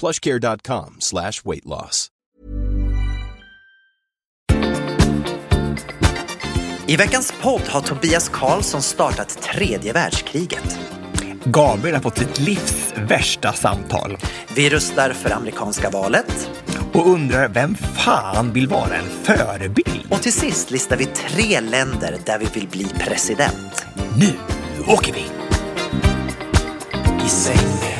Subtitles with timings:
[0.00, 2.08] plushcare.com slash weight loss.
[6.86, 10.78] I veckans podd har Tobias Karlsson startat tredje världskriget.
[11.44, 14.16] Gabriel har fått sitt livs värsta samtal
[14.54, 16.50] Vi rustar för amerikanska valet.
[16.92, 20.06] och undrar vem fan vill vara en förebild?
[20.10, 23.86] Och till sist listar vi tre länder där vi vill bli president.
[24.16, 24.32] Nu
[24.86, 25.24] åker vi!
[27.26, 27.93] I säng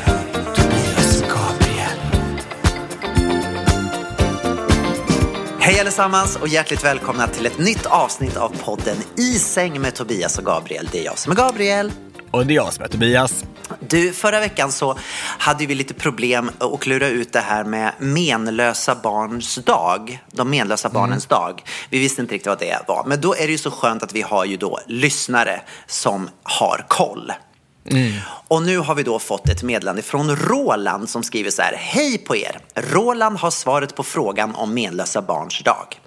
[5.65, 10.39] Hej allesammans och hjärtligt välkomna till ett nytt avsnitt av podden I säng med Tobias
[10.39, 10.89] och Gabriel.
[10.93, 11.93] Det är jag som är Gabriel.
[12.31, 13.45] Och det är jag som är Tobias.
[13.81, 14.99] Du, förra veckan så
[15.39, 20.19] hade vi lite problem att klura ut det här med menlösa barns dag.
[20.33, 21.63] De menlösa barnens dag.
[21.91, 23.05] Vi visste inte riktigt vad det var.
[23.07, 26.85] Men då är det ju så skönt att vi har ju då lyssnare som har
[26.89, 27.33] koll.
[27.91, 28.13] Mm.
[28.49, 31.75] Och nu har vi då fått ett meddelande från Roland som skriver så här.
[31.79, 32.59] Hej på er!
[32.75, 36.01] Roland har svaret på frågan om menlösa barns dag.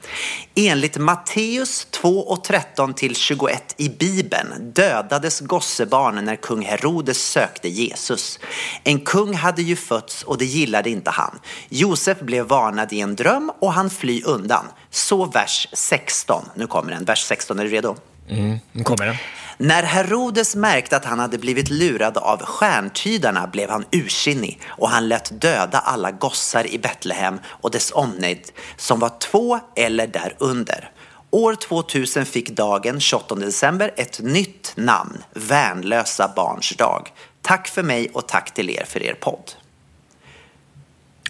[0.56, 7.70] Enligt Matteus 2 och 13 till 21 i Bibeln dödades gossebarn när kung Herodes sökte
[7.70, 8.40] Jesus.
[8.84, 11.40] En kung hade ju fötts och det gillade inte han.
[11.70, 14.66] Josef blev varnad i en dröm och han fly undan.
[14.92, 16.46] Så vers 16.
[16.56, 17.06] Nu kommer den.
[17.06, 17.96] Vers 16, är du redo?
[18.30, 19.16] Mm, Nu kommer den.
[19.58, 25.08] När Herodes märkte att han hade blivit lurad av stjärntydarna blev han ursinnig och han
[25.08, 30.92] lät döda alla gossar i Betlehem och dess omnejd som var två eller därunder.
[31.30, 37.14] År 2000 fick dagen 28 december ett nytt namn, Värnlösa barns dag.
[37.42, 39.52] Tack för mig och tack till er för er podd.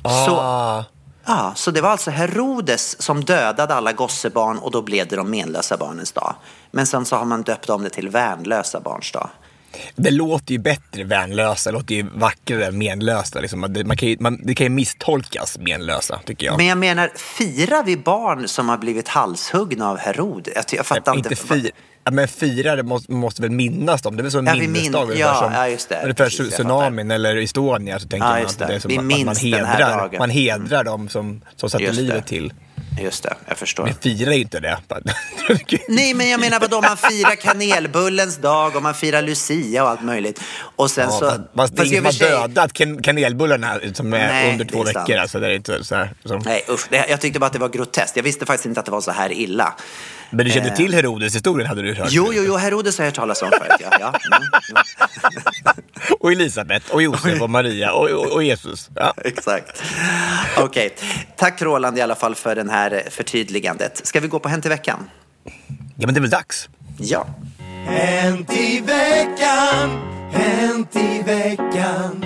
[0.04, 0.84] Så, ah
[1.28, 5.32] ja, så det var alltså Herodes som dödade alla gossebarn och då blev det de
[5.32, 6.36] menlösa barnens dag.
[6.72, 9.30] Men sen så har man döpt om det till Värnlösa barns dag.
[9.96, 13.40] det låter ju bättre värnlösa, det låter ju vackrare menlösa.
[13.40, 13.60] Liksom.
[13.60, 16.58] Man kan ju, man, det kan ju misstolkas menlösa, tycker jag.
[16.58, 20.48] Men jag menar, firar vi barn som har blivit halshuggna av Herod?
[20.56, 21.30] Jag, jag fattar inte.
[21.30, 21.72] inte fira.
[22.08, 24.16] Ja, men fira det måste, måste väl minnas dem?
[24.16, 25.04] Det är väl som en Ja, min- minnesdag?
[25.04, 26.02] ungefär ja, som, ja, just det.
[26.04, 28.66] Ungefär Precis, tsunamin eller Estonia så tänker Ja, man att det.
[28.66, 32.54] det är som Vi att man hedrar, man hedrar dem som, som satte livet till.
[33.02, 33.84] Just det, jag förstår.
[33.84, 34.78] Men firar ju inte det.
[35.88, 40.04] Nej, men jag menar vadå, man firar kanelbullens dag och man firar Lucia och allt
[40.04, 40.42] möjligt.
[40.76, 41.26] Och sen Ja, så...
[41.30, 44.82] fast, fast det är ingen som har dödat kan, kanelbullarna som är Nej, under två
[44.82, 45.10] är sant.
[45.10, 45.22] veckor.
[45.22, 46.88] Alltså, det är inte så här, som, Nej, usch.
[46.92, 48.16] Jag tyckte bara att det var groteskt.
[48.16, 49.74] Jag visste faktiskt inte att det var så här illa.
[50.30, 52.08] Men du kände till Herodes-historien hade du hört?
[52.08, 52.14] Eh.
[52.14, 53.72] Jo, jo, jo, Herodes har jag hört talas om förut.
[53.80, 54.14] Ja, ja.
[54.38, 54.84] Mm.
[56.20, 58.90] Och Elisabet, och Josef och Maria och, och, och Jesus.
[58.96, 59.14] Ja.
[59.26, 59.84] Exakt.
[60.58, 60.96] Okej.
[61.36, 64.08] Tack Roland i alla fall för det här förtydligandet.
[64.08, 65.10] Ska vi gå på Hänt i veckan?
[65.96, 66.70] ja, men det är väl dags?
[67.00, 67.28] Ja.
[67.86, 69.90] Hänt i veckan,
[70.32, 72.26] hänt i veckan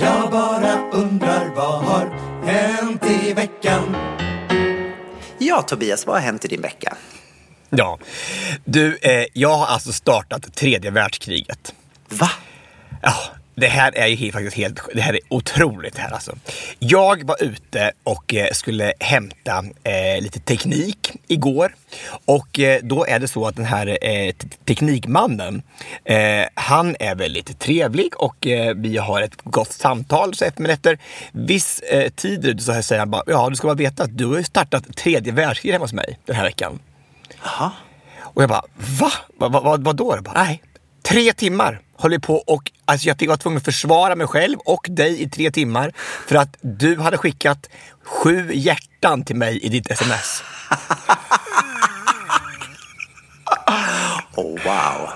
[0.00, 3.96] Jag bara undrar vad har hänt i veckan
[5.38, 6.96] Ja, Tobias, vad har hänt i din vecka?
[7.70, 7.98] Ja.
[8.64, 11.74] Du, eh, jag har alltså startat tredje världskriget.
[12.08, 12.30] Va?
[13.02, 13.14] Ja,
[13.54, 16.36] det här är ju helt- faktiskt helt, det här är otroligt det här alltså.
[16.78, 21.74] Jag var ute och eh, skulle hämta eh, lite teknik igår.
[22.24, 25.62] Och eh, då är det så att den här eh, te- teknikmannen,
[26.04, 30.34] eh, han är väldigt trevlig och eh, vi har ett gott samtal.
[30.34, 30.98] Så efter, men efter
[31.32, 31.82] viss
[32.16, 34.96] tid så säger han bara, ja du ska bara veta att du har ju startat
[34.96, 36.78] tredje världskriget hemma hos mig den här veckan.
[37.46, 37.72] Jaha.
[38.20, 38.62] Och jag bara,
[39.00, 39.12] va?
[39.38, 40.14] Vad va, va, vad då?
[40.16, 40.62] Jag bara, nej.
[41.02, 44.86] Tre timmar höll jag på och alltså jag var tvungen att försvara mig själv och
[44.90, 45.92] dig i tre timmar
[46.26, 47.68] för att du hade skickat
[48.04, 50.42] sju hjärtan till mig i ditt sms.
[54.36, 55.08] Oh, wow.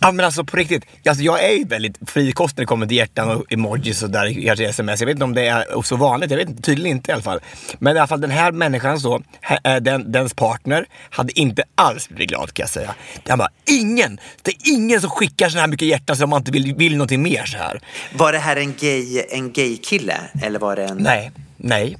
[0.00, 2.96] Ja men alltså på riktigt, alltså, jag är ju väldigt frikostig när det kommer till
[2.96, 5.00] hjärtan och emojis och där, kanske sms.
[5.00, 7.22] Jag vet inte om det är så vanligt, jag vet inte, tydligen inte i alla
[7.22, 7.40] fall.
[7.78, 12.08] Men i alla fall den här människan så, här, den, dens partner, hade inte alls
[12.08, 12.94] blivit glad kan jag säga.
[13.28, 16.52] Han bara, ingen, det är ingen som skickar så här mycket hjärtan så man inte
[16.52, 17.80] vill, vill någonting mer så här.
[18.14, 20.96] Var det här en gay, en gay kille eller var det en...
[20.96, 21.98] Nej, nej.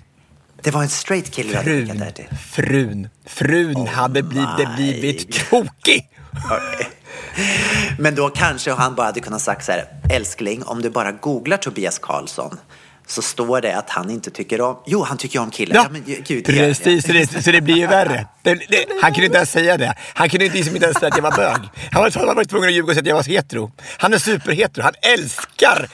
[0.62, 2.24] Det var en straight kille Frun, till?
[2.38, 6.08] frun, frun hade blivit, blivit tokig.
[7.98, 11.56] Men då kanske han bara hade kunnat sagt så här, älskling, om du bara googlar
[11.56, 12.58] Tobias Karlsson
[13.06, 15.76] så står det att han inte tycker om, jo han tycker om killar.
[15.76, 17.06] Ja, men gud, precis.
[17.06, 18.26] Så det, så det blir ju värre.
[18.42, 19.94] Det, det, han kunde inte ens säga det.
[20.14, 21.69] Han kunde inte, liksom inte ens säga att jag var bög.
[21.92, 23.72] Han var, han var tvungen att ljuga och säga att jag var hetero.
[23.98, 24.84] Han är superhetero.
[24.84, 25.88] Han älskar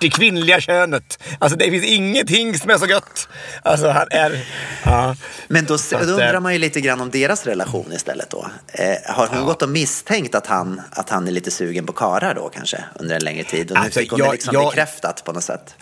[0.00, 1.18] det kvinnliga könet.
[1.38, 3.28] Alltså det finns ingenting som är så gött.
[3.62, 4.46] Alltså han är...
[4.84, 5.16] Ja.
[5.48, 8.46] Men då, då eh, undrar man ju lite grann om deras relation istället då.
[8.72, 12.34] Eh, har hon gått och misstänkt att han, att han är lite sugen på karar
[12.34, 13.70] då kanske under en längre tid?
[13.70, 15.74] Och nu Alltså, fick hon jag- det liksom jag- bekräftat på något sätt.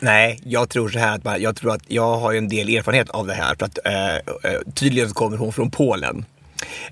[0.00, 3.10] Nej, jag tror så här att jag tror att jag har ju en del erfarenhet
[3.10, 3.54] av det här.
[3.58, 4.20] För att eh, eh,
[4.74, 6.24] tydligen kommer hon från Polen.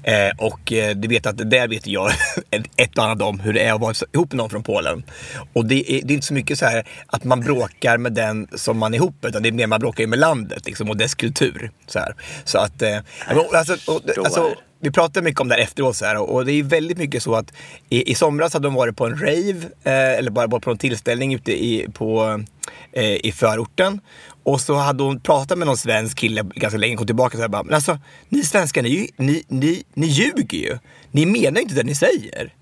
[0.03, 2.11] Eh, och eh, du vet att där vet jag
[2.77, 5.05] ett och annat om hur det är att vara ihop med någon från Polen.
[5.53, 8.49] Och det är, det är inte så mycket så här att man bråkar med den
[8.55, 10.97] som man är ihop med, utan det är mer man bråkar med landet liksom, och
[10.97, 11.71] dess kultur.
[11.87, 12.15] Så, här.
[12.45, 12.99] så att, eh,
[13.53, 16.53] alltså, och, alltså, vi pratade mycket om det här efteråt så här, och och det
[16.53, 17.53] är väldigt mycket så att
[17.89, 20.79] i, i somras hade de varit på en rave, eh, eller bara, bara på en
[20.79, 22.41] tillställning ute i, på,
[22.93, 24.01] eh, i förorten.
[24.45, 27.49] Och så hade hon pratat med någon svensk kille ganska länge, kom tillbaka och så
[27.49, 27.99] bara, men alltså
[28.29, 30.79] ni svenskar, ni, ju- ni, ni, ni ljuger ju.
[31.11, 32.55] Ni menar ju inte det ni säger.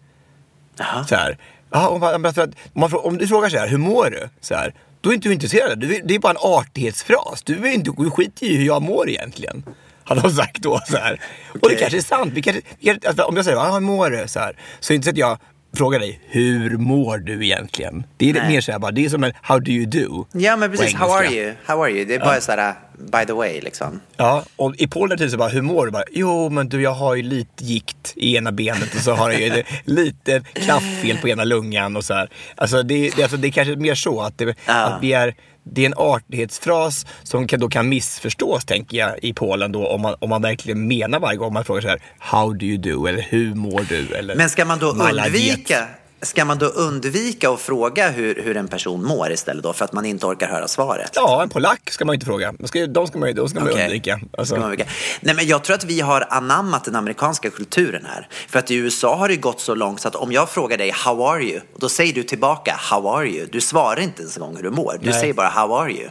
[0.78, 1.04] Jaha.
[1.04, 1.38] Så här.
[1.70, 4.28] Ja, man, men för att, om, man, om du frågar så här, hur mår du?
[4.40, 5.78] Så här, då är inte du intresserad.
[5.78, 7.42] Du, det är bara en artighetsfras.
[7.44, 9.64] Du, är inte, du skiter i hur jag mår egentligen.
[10.04, 10.80] Hade hon sagt då.
[10.88, 11.20] Så här.
[11.62, 12.32] Och det kanske är sant.
[12.34, 14.28] Vi kanske, vi kanske, alltså, om jag säger, hur mår du?
[14.28, 15.38] Så, här, så är det inte så att jag
[15.76, 18.04] frågar dig, hur mår du egentligen?
[18.16, 18.48] Det är Nej.
[18.48, 20.26] mer så här, bara, det är som en, how do you do?
[20.32, 20.94] Ja, men precis.
[20.94, 21.52] How are you?
[21.64, 22.04] How are you?
[22.04, 24.00] Det är bara så här, by the way, liksom.
[24.16, 25.92] Ja, och i Polen är det så bara, hur mår du?
[25.92, 29.30] Bara, jo, men du, jag har ju lite gikt i ena benet och så har
[29.30, 32.28] jag ju lite klaffel på ena lungan och så här.
[32.54, 34.72] Alltså det, det, alltså, det är kanske mer så att, det, Ja.
[34.74, 35.34] att vi är,
[35.64, 40.00] det är en artighetsfras som kan, då kan missförstås, tänker jag, i Polen då, om
[40.00, 43.06] man, om man verkligen menar varje gång man frågar så här, how do you do?
[43.06, 44.14] Eller hur mår du?
[44.14, 45.88] Eller, Men ska man då undvika
[46.24, 49.92] Ska man då undvika att fråga hur, hur en person mår istället då för att
[49.92, 51.10] man inte orkar höra svaret?
[51.14, 52.54] Ja, en polack ska man inte fråga.
[52.58, 53.84] De ska, de ska man ju de ska man ju Okej.
[53.84, 54.20] undvika.
[54.38, 54.90] Alltså, Ska man undvika.
[55.20, 58.28] Nej, men jag tror att vi har anammat den amerikanska kulturen här.
[58.48, 60.90] För att i USA har det gått så långt så att om jag frågar dig
[60.90, 61.60] how are you?
[61.76, 63.46] Då säger du tillbaka how are you?
[63.52, 64.98] Du svarar inte ens en gång hur du mår.
[65.00, 65.20] Du Nej.
[65.20, 66.08] säger bara how are you?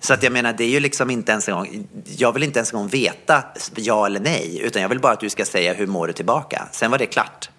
[0.00, 2.58] Så att jag menar, det är ju liksom inte ens en gång, jag vill inte
[2.58, 3.42] ens en gång veta
[3.74, 6.68] ja eller nej, utan jag vill bara att du ska säga hur mår du tillbaka.
[6.72, 7.50] Sen var det klart.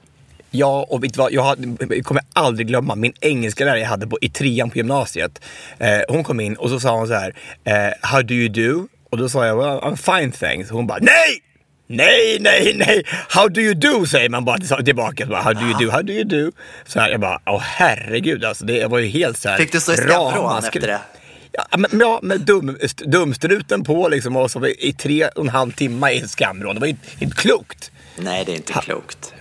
[0.51, 1.31] Ja, och vet du vad?
[1.33, 4.77] Jag, hade, jag kommer aldrig glömma min engelska lärare jag hade på, i trean på
[4.77, 5.41] gymnasiet.
[5.77, 8.87] Eh, hon kom in och så sa hon så här, eh, how do you do?
[9.09, 10.69] Och då sa jag, well, I'm fine thanks.
[10.69, 11.41] Hon bara, nej!
[11.91, 13.03] Nej, nej, nej!
[13.29, 14.05] How do you do?
[14.05, 15.25] säger man bara till- tillbaka.
[15.25, 15.91] Bara, how do you do?
[15.91, 16.51] How do you do?
[16.85, 18.65] Så här, jag bara, åh herregud alltså.
[18.65, 19.57] Det var ju helt så här.
[19.57, 20.99] Fick du stå i stämbrån efter det?
[21.51, 25.49] Ja, men, ja, med dum, st- dumstruten på liksom och så i tre och en
[25.49, 26.75] halv timme i skamvrån.
[26.75, 29.33] Det var ju inte, klokt Nej, det är inte klokt.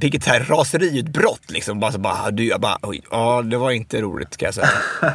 [0.00, 1.80] Fick ett så här raseriutbrott liksom.
[1.80, 4.68] Bara, så bara, du, jag bara, oj, ja det var inte roligt kan jag säga.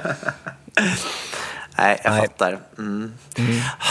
[1.77, 2.21] Nej, jag Nej.
[2.21, 2.59] fattar.
[2.77, 3.11] Mm.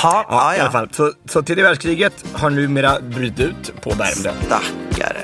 [0.02, 0.88] Ha, Ja, ja, I alla fall.
[0.92, 4.32] Så, så tredje världskriget har numera brutit ut på Värmdö.
[4.46, 5.20] Stackare.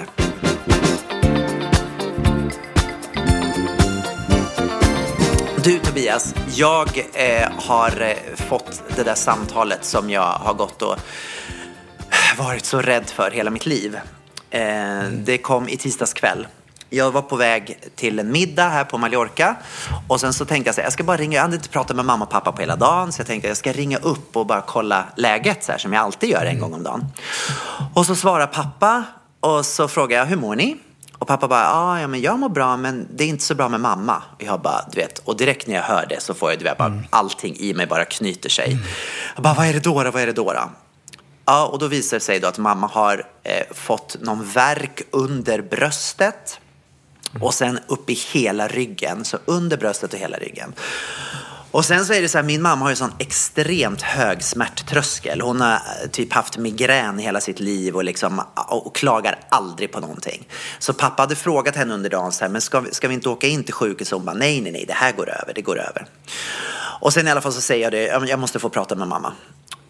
[5.64, 10.96] Du Tobias, jag eh, har eh, fått det där samtalet som jag har gått och
[12.38, 13.98] varit så rädd för hela mitt liv.
[14.56, 16.46] Eh, det kom i tisdags kväll.
[16.90, 19.56] Jag var på väg till en middag här på Mallorca
[20.08, 21.96] och sen så tänkte jag så här, jag ska bara ringa, jag hade inte pratat
[21.96, 24.46] med mamma och pappa på hela dagen så jag tänkte jag ska ringa upp och
[24.46, 27.04] bara kolla läget så här som jag alltid gör en gång om dagen.
[27.94, 29.04] Och så svarar pappa
[29.40, 30.76] och så frågar jag, hur mår ni?
[31.18, 33.68] Och pappa bara, ah, ja men jag mår bra men det är inte så bra
[33.68, 34.22] med mamma.
[34.34, 36.64] Och jag bara, du vet, och direkt när jag hör det så får jag, du
[36.64, 38.78] vet, bara, allting i mig bara knyter sig.
[39.34, 40.02] Jag bara, vad är det då?
[40.02, 40.10] då?
[40.10, 40.52] Vad är det då?
[40.52, 40.70] då?
[41.46, 45.62] Ja, och då visar det sig då att mamma har eh, fått någon verk under
[45.62, 46.60] bröstet
[47.40, 50.74] och sen upp i hela ryggen, så under bröstet och hela ryggen.
[51.70, 55.40] Och sen så är det så här, min mamma har ju sån extremt hög smärttröskel.
[55.40, 60.00] Hon har eh, typ haft migrän hela sitt liv och, liksom, och klagar aldrig på
[60.00, 60.48] någonting.
[60.78, 63.28] Så pappa hade frågat henne under dagen så här, men ska vi, ska vi inte
[63.28, 64.12] åka in till sjukhuset?
[64.12, 66.06] Hon bara, nej, nej, nej, det här går över, det går över.
[67.00, 69.32] Och sen i alla fall så säger jag det, jag måste få prata med mamma.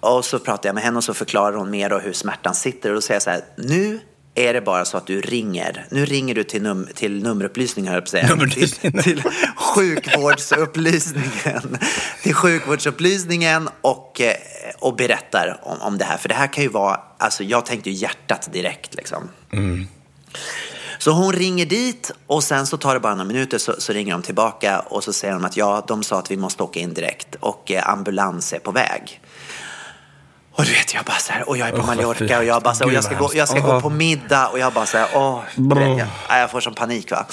[0.00, 2.88] Och så pratar jag med henne och så förklarar hon mer hur smärtan sitter.
[2.88, 4.00] Och då säger jag så här, nu
[4.34, 5.86] är det bara så att du ringer.
[5.90, 8.36] Nu ringer du till, num till nummerupplysningen, höll jag på säga.
[8.54, 8.70] Till,
[9.02, 9.22] till
[9.56, 11.78] sjukvårdsupplysningen.
[12.22, 14.34] till sjukvårdsupplysningen och, eh,
[14.78, 16.16] och berättar om, om det här.
[16.16, 19.28] För det här kan ju vara, alltså jag tänkte ju hjärtat direkt liksom.
[20.98, 24.12] Så hon ringer dit och sen så tar det bara några minuter så, så ringer
[24.12, 26.94] de tillbaka och så säger de att ja, de sa att vi måste åka in
[26.94, 29.20] direkt och eh, ambulans är på väg.
[30.56, 32.62] Och du vet, jag bara så här, och jag är på vad Mallorca och jag
[32.62, 33.72] bara så här, och jag ska, gå, jag ska hemskt.
[33.72, 37.10] gå på middag och jag bara så här, åh, vet, jag, jag får som panik
[37.10, 37.26] va.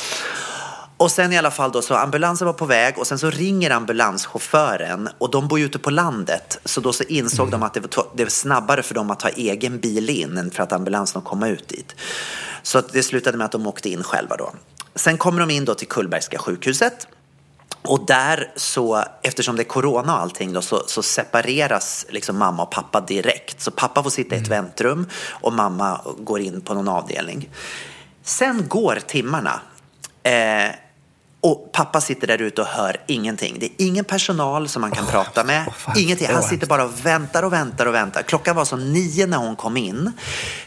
[0.98, 3.72] Och sen i alla fall då så ambulansen var på väg och sen så ringer
[3.72, 7.80] ambulanschauffören och de bor ju ute på landet så då så insåg de att det
[7.80, 11.20] var, det var snabbare för dem att ta egen bil in än för att ambulansen
[11.20, 11.96] att komma ut dit.
[12.64, 14.54] Så det slutade med att de åkte in själva då.
[14.96, 17.08] Sen kommer de in då till Kullbergska sjukhuset
[17.84, 22.64] och där så, eftersom det är corona och allting då, så, så separeras liksom mamma
[22.64, 23.62] och pappa direkt.
[23.62, 27.50] Så pappa får sitta i ett väntrum och mamma går in på någon avdelning.
[28.24, 29.60] Sen går timmarna.
[30.24, 30.76] Eh,
[31.42, 33.56] och pappa sitter där ute och hör ingenting.
[33.60, 35.74] Det är ingen personal som man kan prata med.
[35.78, 35.98] fan.
[35.98, 36.28] ingenting.
[36.32, 38.22] Han sitter bara och väntar och väntar och väntar.
[38.22, 40.12] Klockan var så nio när hon kom in.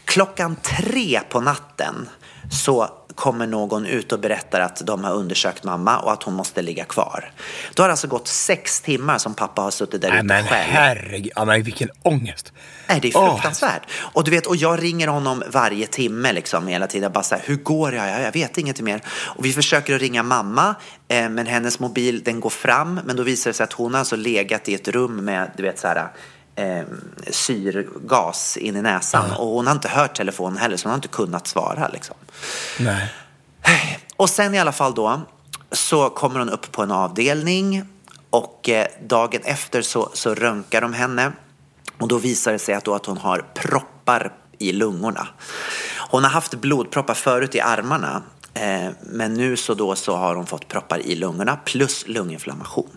[0.04, 2.08] Klockan tre på natten
[2.50, 6.62] så kommer någon ut och berättar att de har undersökt mamma och att hon måste
[6.62, 7.32] ligga kvar.
[7.75, 10.44] Då har det alltså gått sex timmar som pappa har suttit där Nej ute men
[10.44, 10.70] själv.
[10.70, 12.52] herregud, ja, men vilken ångest.
[12.88, 13.82] Nej, det är fruktansvärt.
[13.96, 17.12] Och du vet, och jag ringer honom varje timme liksom hela tiden.
[17.12, 17.96] Bara så här, hur går det?
[17.96, 19.00] Jag, jag vet inget mer.
[19.08, 20.75] Och vi försöker att ringa mamma,
[21.08, 23.00] eh, men hennes mobil den går fram.
[23.04, 25.62] Men då visar det sig att hon har alltså legat i ett rum med, du
[25.62, 26.08] vet så här,
[26.56, 26.84] eh,
[27.30, 29.30] syrgas in i näsan.
[29.32, 32.16] Och hon har inte hört telefonen heller, så hon har inte kunnat svara liksom.
[32.78, 33.12] Nej.
[34.16, 35.20] Och sen i alla fall då
[35.72, 37.84] så kommer hon upp på en avdelning
[38.30, 41.32] och eh, dagen efter så, så röntgar de henne
[41.98, 45.28] och då visar det sig att, då att hon har proppar i lungorna.
[46.10, 48.22] Hon har haft blodproppar förut i armarna
[48.54, 52.90] eh, men nu så då så har hon fått proppar i lungorna plus lunginflammation.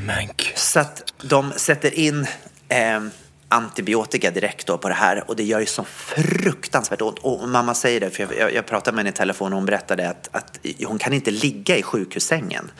[0.00, 0.52] Men gud.
[0.56, 2.26] Så att de sätter in
[2.68, 3.00] eh,
[3.48, 7.18] antibiotika direkt då på det här och det gör ju så fruktansvärt ont.
[7.18, 9.66] Och mamma säger det, för jag, jag, jag pratade med henne i telefon och hon
[9.66, 12.70] berättade att, att hon kan inte ligga i sjukhussängen.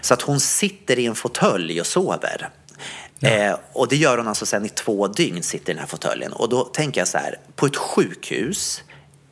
[0.00, 2.48] Så att hon sitter i en fåtölj och sover.
[3.20, 6.32] Eh, och det gör hon alltså sen i två dygn, sitter i den här fåtöljen.
[6.32, 8.82] Och då tänker jag så här, på ett sjukhus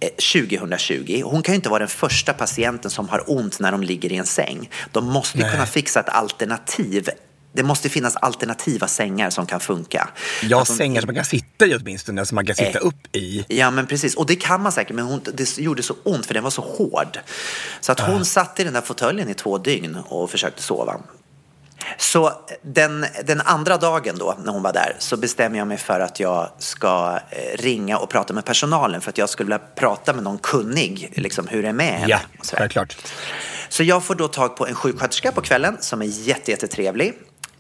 [0.00, 3.83] eh, 2020, hon kan ju inte vara den första patienten som har ont när de
[3.83, 4.71] ligger i en säng.
[4.93, 7.09] De måste ju kunna fixa ett alternativ.
[7.56, 10.08] Det måste finnas alternativa sängar som kan funka.
[10.42, 12.87] Ja, de- sängar som man kan sitta i åtminstone, som man kan sitta Eh.
[12.87, 13.44] upp i.
[13.49, 14.14] Ja, men precis.
[14.14, 16.62] Och det kan man säkert, men hon, det gjorde så ont för den var så
[16.62, 17.18] hård.
[17.80, 21.00] Så att hon satt i den där fåtöljen i två dygn och försökte sova.
[21.99, 22.32] Så
[22.62, 26.20] den, den andra dagen då, när hon var där, så bestämmer jag mig för att
[26.20, 30.25] jag ska eh, ringa och prata med personalen för att jag skulle vilja prata med
[30.25, 32.06] någon kunnig, liksom hur det är med henne.
[32.08, 32.20] Ja,
[32.56, 32.96] självklart.
[33.68, 37.14] Så jag får då tag på en sjuksköterska på kvällen som är jätte, jättetrevlig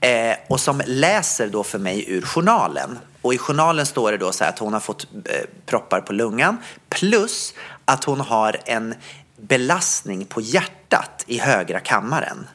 [0.04, 2.98] eh, och som läser då för mig ur journalen.
[3.22, 6.12] Och i journalen står det då så här att hon har fått eh, proppar på
[6.12, 6.58] lungan
[6.88, 8.94] plus att hon har en
[9.36, 12.46] belastning på hjärtat i högra kammaren.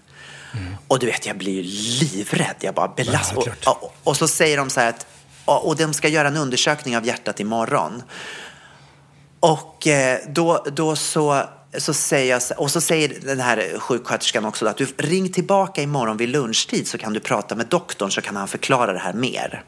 [0.87, 2.55] Och du vet, jag blir ju livrädd.
[2.59, 3.33] Jag bara belast...
[3.35, 5.05] Ja, och, och, och så säger de så här att
[5.45, 8.03] och och de ska göra en undersökning av hjärtat imorgon.
[9.39, 11.43] Och eh, då, då så,
[11.77, 16.17] så säger jag, och så säger den här sjuksköterskan också att du ring tillbaka imorgon
[16.17, 19.63] vid lunchtid så kan du prata med doktorn så kan han förklara det här mer.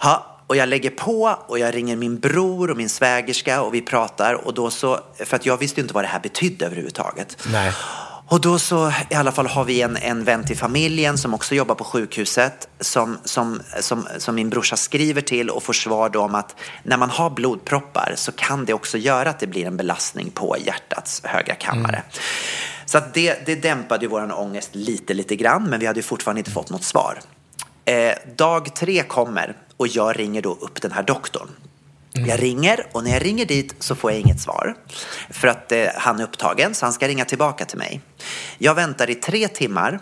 [0.00, 3.82] Ja, och jag lägger på och jag ringer min bror och min svägerska och vi
[3.82, 7.38] pratar och då så, för att jag visste inte vad det här betydde överhuvudtaget.
[7.52, 7.72] Nej.
[8.26, 11.54] Och då så i alla fall har vi en, en vän till familjen som också
[11.54, 16.20] jobbar på sjukhuset som, som, som, som min brorsa skriver till och får svar då
[16.20, 19.76] om att när man har blodproppar så kan det också göra att det blir en
[19.76, 22.02] belastning på hjärtats högra kammare.
[22.86, 26.02] Så att det, det dämpade ju vår ångest lite, lite grann men vi hade ju
[26.02, 27.20] fortfarande inte fått något svar.
[27.84, 31.48] Eh, dag tre kommer och jag ringer då upp den här doktorn.
[32.16, 32.28] Mm.
[32.28, 34.74] Jag ringer och när jag ringer dit så får jag inget svar.
[35.30, 38.00] För att eh, han är upptagen så han ska ringa tillbaka till mig.
[38.58, 39.92] Jag väntar i tre timmar.
[39.92, 39.98] Eh,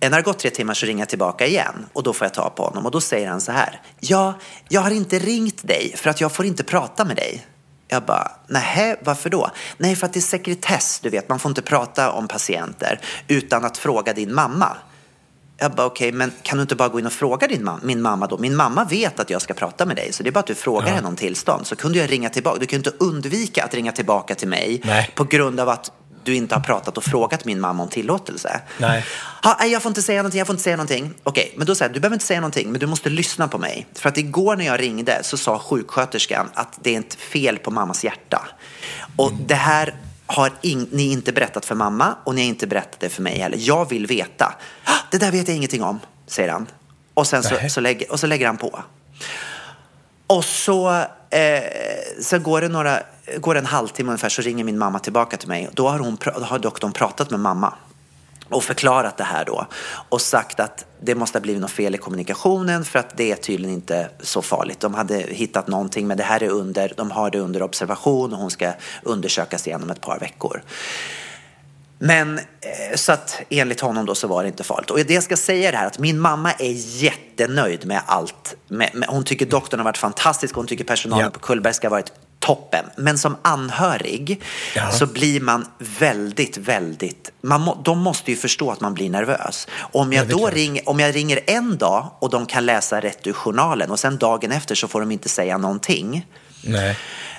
[0.00, 2.34] när det har gått tre timmar så ringer jag tillbaka igen och då får jag
[2.34, 3.80] ta på honom och då säger han så här.
[4.00, 4.38] Ja,
[4.68, 7.46] jag har inte ringt dig för att jag får inte prata med dig.
[7.88, 9.50] Jag bara, nej, varför då?
[9.76, 13.64] Nej, för att det är sekretess, du vet, man får inte prata om patienter utan
[13.64, 14.76] att fråga din mamma.
[15.58, 18.02] Jag bara, okej, men kan du inte bara gå in och fråga din mam- min
[18.02, 18.38] mamma då?
[18.38, 20.54] Min mamma vet att jag ska prata med dig, så det är bara att du
[20.54, 21.66] frågar henne om tillstånd.
[21.66, 22.58] Så kunde jag ringa tillbaka.
[22.60, 25.10] Du kan ju inte undvika att ringa tillbaka till mig Nej.
[25.14, 25.92] på grund av att
[26.24, 28.60] du inte har pratat och frågat min mamma om tillåtelse.
[28.78, 29.04] Nej.
[29.42, 31.14] Ha, jag får inte säga någonting, jag får inte säga någonting.
[31.22, 33.86] Okej, men då säger du behöver inte säga någonting, men du måste lyssna på mig.
[33.94, 37.70] För att igår när jag ringde så sa sjuksköterskan att det är ett fel på
[37.70, 38.48] mammas hjärta.
[39.16, 39.94] Och det här
[40.26, 43.38] har in, ni inte berättat för mamma och ni har inte berättat det för mig
[43.38, 43.58] heller.
[43.60, 44.54] Jag vill veta.
[44.84, 46.66] "Ah, Det där vet jag ingenting om, säger han.
[47.14, 48.80] Och sen så, så, lägger, och så lägger han på.
[50.26, 50.90] Och så,
[51.30, 51.62] eh,
[52.20, 53.00] så går det några,
[53.40, 55.68] går det en halvtimme ungefär så ringer min mamma tillbaka till mig.
[55.72, 57.74] Då har, hon, då har doktorn pratat med mamma
[58.50, 59.66] och förklarat det här då
[60.08, 63.36] och sagt att det måste ha blivit något fel i kommunikationen för att det är
[63.36, 64.80] tydligen inte så farligt.
[64.80, 68.38] De hade hittat någonting men det här är under, de har det under observation och
[68.38, 68.72] hon ska
[69.02, 70.62] undersökas igen om ett par veckor.
[71.98, 74.90] Men eh, så att enligt honom då så var det inte farligt.
[74.90, 76.72] Och det jag ska säga är det här att min mamma är
[77.02, 78.56] jättenöjd med allt.
[79.08, 81.30] Hon tycker doktorn har varit fantastisk, hon tycker personalen Ja.
[81.30, 82.12] på Kullbergska har varit
[82.44, 82.84] toppen.
[82.96, 84.42] Men som anhörig
[84.76, 84.90] Ja.
[84.90, 87.32] så blir man väldigt, väldigt...
[87.40, 89.68] Man må, de måste ju förstå att man blir nervös.
[89.80, 93.26] Om jag Ja, då ringer, om jag ringer en dag och de kan läsa rätt
[93.26, 96.26] ur journalen och sen dagen efter så får de inte säga någonting.
[96.64, 96.98] Nej.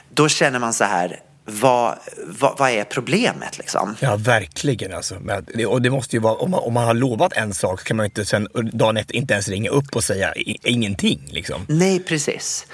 [0.10, 3.96] Då känner man så här, vad, vad, vad är problemet liksom?
[4.00, 5.16] Ja, verkligen alltså.
[5.22, 7.86] Men Och det måste ju vara, om man, om man har lovat en sak så
[7.86, 10.34] kan man ju inte sen dagen efter inte ens ringa upp och säga
[10.64, 11.66] ingenting liksom.
[11.70, 12.68] Nej, precis.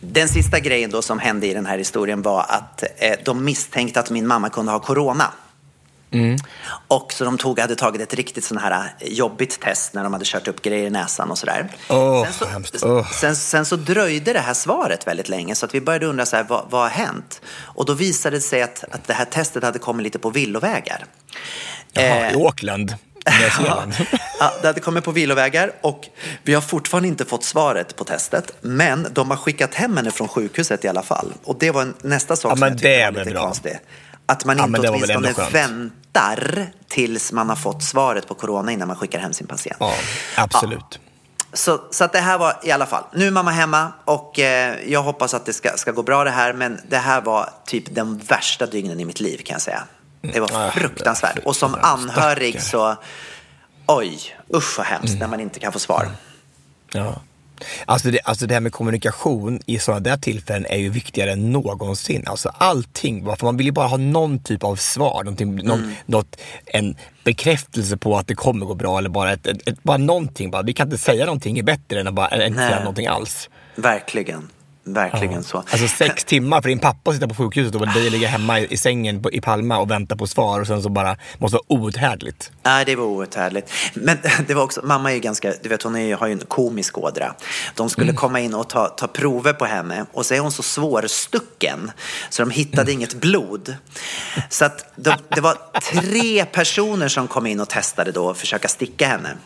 [0.00, 4.00] Den sista grejen då som hände i den här historien var att eh, de misstänkte
[4.00, 5.32] att min mamma kunde ha corona.
[6.88, 10.12] Och så de tog, hade tagit ett riktigt sån här eh, jobbigt test när de
[10.12, 11.68] hade kört upp grejer i näsan och sådär.
[11.88, 12.98] Åh, sen, så.
[12.98, 13.10] Åh.
[13.10, 16.36] sen, sen så dröjde det här svaret väldigt länge så att vi började undra så
[16.36, 17.40] här, vad, vad har hänt?
[17.60, 21.04] Och då visade det sig att, att det här testet hade kommit lite på villovägar.
[21.92, 22.94] Jaha, Eh, I Auckland.
[24.40, 26.08] Ja, det hade kommit på vilovägar och
[26.42, 28.52] vi har fortfarande inte fått svaret på testet.
[28.60, 31.32] Men de har skickat hem henne från sjukhuset i alla fall.
[31.44, 33.42] Och det var en, nästa sak Ja, som jag tyckte det var lite bra.
[33.44, 33.76] konstigt.
[34.26, 38.88] Att man Ja, inte väl åtminstone väntar tills man har fått svaret på corona innan
[38.88, 39.76] man skickar hem sin patient.
[39.80, 39.94] Ja,
[40.36, 41.00] absolut.
[41.52, 44.76] Så, så att det här var i alla fall, nu är mamma hemma och eh,
[44.92, 46.52] jag hoppas att det ska, ska gå bra det här.
[46.52, 49.84] Men det här var typ den värsta dygnen i mitt liv kan jag säga.
[50.20, 51.38] Det var fruktansvärt.
[51.44, 52.96] Och som anhörig så,
[53.86, 55.18] oj, usch vad hemskt Mm.
[55.18, 56.08] när man inte kan få svar.
[56.92, 57.14] Ja.
[57.86, 61.52] Alltså det, alltså det här med kommunikation i sådana där tillfällen är ju viktigare än
[61.52, 62.22] någonsin.
[62.26, 65.94] Alltså allting, för man vill ju bara ha någon typ av svar, någonting, någon, Mm.
[66.06, 69.96] något, en bekräftelse på att det kommer gå bra eller bara, ett, ett, ett, bara
[69.96, 70.50] någonting.
[70.50, 70.62] Bara.
[70.62, 73.50] Vi kan inte säga någonting är bättre än att bara, inte säga någonting alls.
[73.76, 74.48] Verkligen,
[74.84, 75.58] verkligen så.
[75.58, 78.66] Alltså sex timmar för din pappa att sitta på sjukhuset och dig ligga hemma i,
[78.72, 81.80] i sängen på, i Palma och vänta på svar och sen så bara, måste vara
[81.80, 82.52] outhärdligt.
[82.62, 83.70] Nej, det var outhärdligt.
[83.94, 86.38] Men det var också, mamma är ju ganska, du vet hon är, har ju en
[86.38, 87.34] komisk ådra.
[87.74, 88.16] De skulle Mm.
[88.16, 91.90] komma in och ta, ta prover på henne och så är hon så svårstucken
[92.30, 92.92] så de hittade Mm.
[93.00, 93.76] inget blod.
[94.50, 98.68] Så att de, det var tre personer som kom in och testade då och försöka
[98.68, 99.36] sticka henne.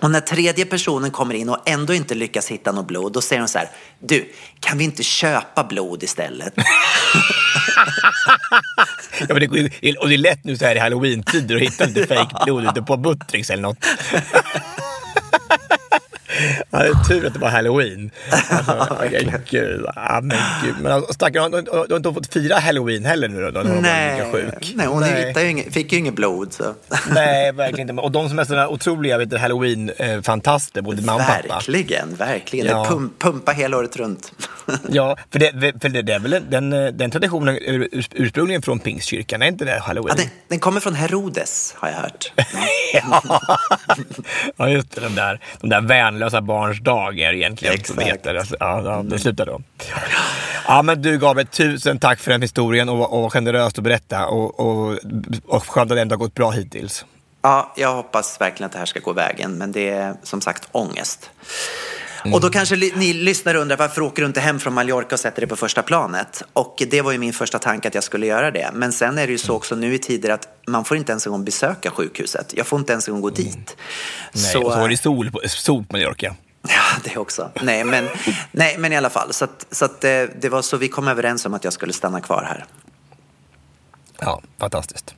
[0.00, 3.40] Och när tredje personen kommer in och ändå inte lyckas hitta något blod, då säger
[3.40, 3.68] hon så här,
[4.00, 6.54] du, kan vi inte köpa blod istället?
[9.28, 12.06] Ja, men det, och det är lätt nu så här i halloween-tider att hitta lite
[12.06, 13.78] fake blod ute på Buttricks eller något.
[16.70, 18.10] Ja, det är tur att det var halloween.
[18.50, 20.74] Alltså, okay, gud, ja, men gud.
[20.82, 23.62] Men alltså, stackarn, du, du har inte fått fira halloween heller nu då?
[23.62, 24.72] varit lika sjuk?
[24.74, 25.34] nej hon Nej.
[25.36, 26.52] ju inget, fick ju inget blod.
[26.52, 26.74] Så.
[27.14, 28.02] Nej, verkligen inte.
[28.02, 31.54] Och de som är sådana otroliga vet halloween-fantaster, både mamma och pappa.
[31.54, 32.66] Verkligen, verkligen.
[32.66, 32.82] Ja.
[32.82, 34.32] Det pum, pumpa hela året runt.
[34.88, 38.62] Ja, för det, för det, det är väl en- den, den traditionen ur, urs- ursprungligen
[38.62, 40.14] från pingstkyrkan, är inte det halloween?
[40.18, 42.32] Ja, den, den kommer från Herodes, har jag hört.
[42.92, 43.40] Ja,
[44.56, 45.00] ja just det.
[45.00, 45.80] De där, de där
[46.28, 48.02] värnlösa barns dag är egentligen Exakt.
[48.02, 48.34] heter.
[48.34, 49.60] Alltså, Ja, ja, det slutar då.
[50.66, 54.26] Ja, men du Gabriel, tusen tack för den historien och, och vad generöst att berätta
[54.26, 54.98] och, och,
[55.46, 57.04] och skönt att det ändå har gått bra hittills.
[57.42, 60.68] Ja, jag hoppas verkligen att det här ska gå vägen, men det är som sagt
[60.72, 61.30] ångest.
[62.24, 65.40] Och då kanske ni lyssnare undrar varför åker du inte hem från Mallorca och sätter
[65.40, 66.42] dig på första planet?
[66.52, 68.70] Och det var ju min första tanke att jag skulle göra det.
[68.74, 71.26] Men sen är det ju så också nu i tider att man får inte ens
[71.26, 72.54] en gång besöka sjukhuset.
[72.56, 73.76] Jag får inte ens en gång gå dit.
[74.32, 76.34] Nej, och så var det sol på, sol på Mallorca.
[76.62, 77.50] Ja, det också.
[77.62, 78.08] Nej, men,
[78.52, 79.32] nej, men i alla fall.
[79.32, 81.92] Så, att, så att det, det var så vi kom överens om att jag skulle
[81.92, 82.64] stanna kvar här.
[84.18, 85.14] Ja, fantastiskt.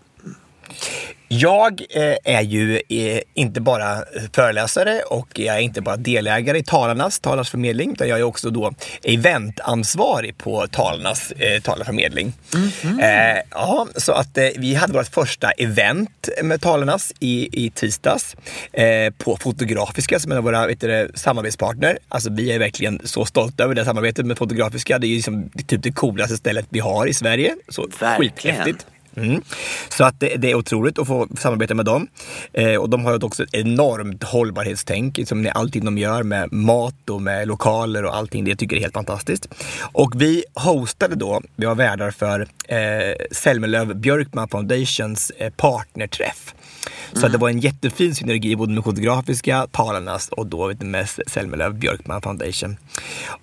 [1.32, 6.62] Jag eh, är ju eh, inte bara föreläsare och jag är inte bara delägare i
[6.62, 12.32] Talarnas talarförmedling utan jag är också då eventansvarig på Talarnas eh, talarförmedling.
[13.00, 18.36] Eh, ja, så att vi hade vårt första event med Talarnas i, i tisdags
[19.18, 21.98] på Fotografiska som är en av våra vet du, samarbetspartner.
[22.08, 24.98] Alltså vi är verkligen så stolta över det samarbetet med Fotografiska.
[24.98, 27.54] Det är ju liksom typ det coolaste stället vi har i Sverige.
[27.68, 28.56] Så Verkligen.
[28.56, 28.86] skithäftigt.
[29.16, 29.42] Mm.
[29.88, 32.06] Så att det, det, är otroligt att få samarbeta med dem.
[32.52, 37.10] Eh, och de har också ett enormt hållbarhetstänk som liksom, allting de gör med mat
[37.10, 38.44] och med lokaler och allting.
[38.44, 39.48] Det tycker jag är helt fantastiskt.
[39.80, 42.78] Och vi hostade då, vi var värdar för eh,
[43.30, 46.54] Selmelöv Björkman Foundations eh, partnerträff.
[47.12, 47.32] Så mm.
[47.32, 52.76] det var en jättefin synergi både med fotografiska talarnas och då med Selmelöv Björkman Foundation.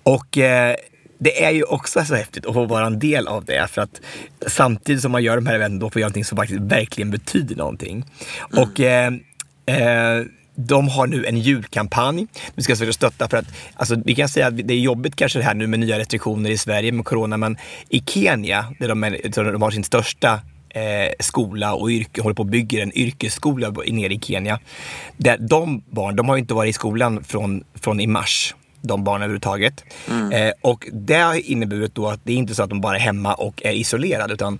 [0.02, 0.76] Och eh,
[1.18, 3.68] det är ju också så häftigt att få vara en del av det.
[3.70, 4.00] För att
[4.46, 7.56] samtidigt som man gör de här eventen, då får göra någonting som faktiskt verkligen betyder
[7.56, 8.04] någonting.
[8.52, 8.64] Mm.
[8.64, 9.12] Och eh,
[9.66, 12.26] eh, de har nu en julkampanj.
[12.54, 15.38] Vi ska försöka stötta för att, alltså, vi kan säga att det är jobbigt kanske
[15.38, 17.56] det här nu med nya restriktioner i Sverige med corona, men
[17.88, 22.42] i Kenya, där de, är, de har sin största eh, skola och yrke, håller på
[22.42, 24.58] att bygga en yrkesskola nere i Kenya.
[25.16, 28.54] Där de barn, de har inte varit i skolan från, från i mars
[28.88, 29.84] de barnen överhuvudtaget.
[30.10, 30.32] Mm.
[30.32, 33.00] Eh, och det har inneburit då att det är inte så att de bara är
[33.00, 34.58] hemma och är isolerade utan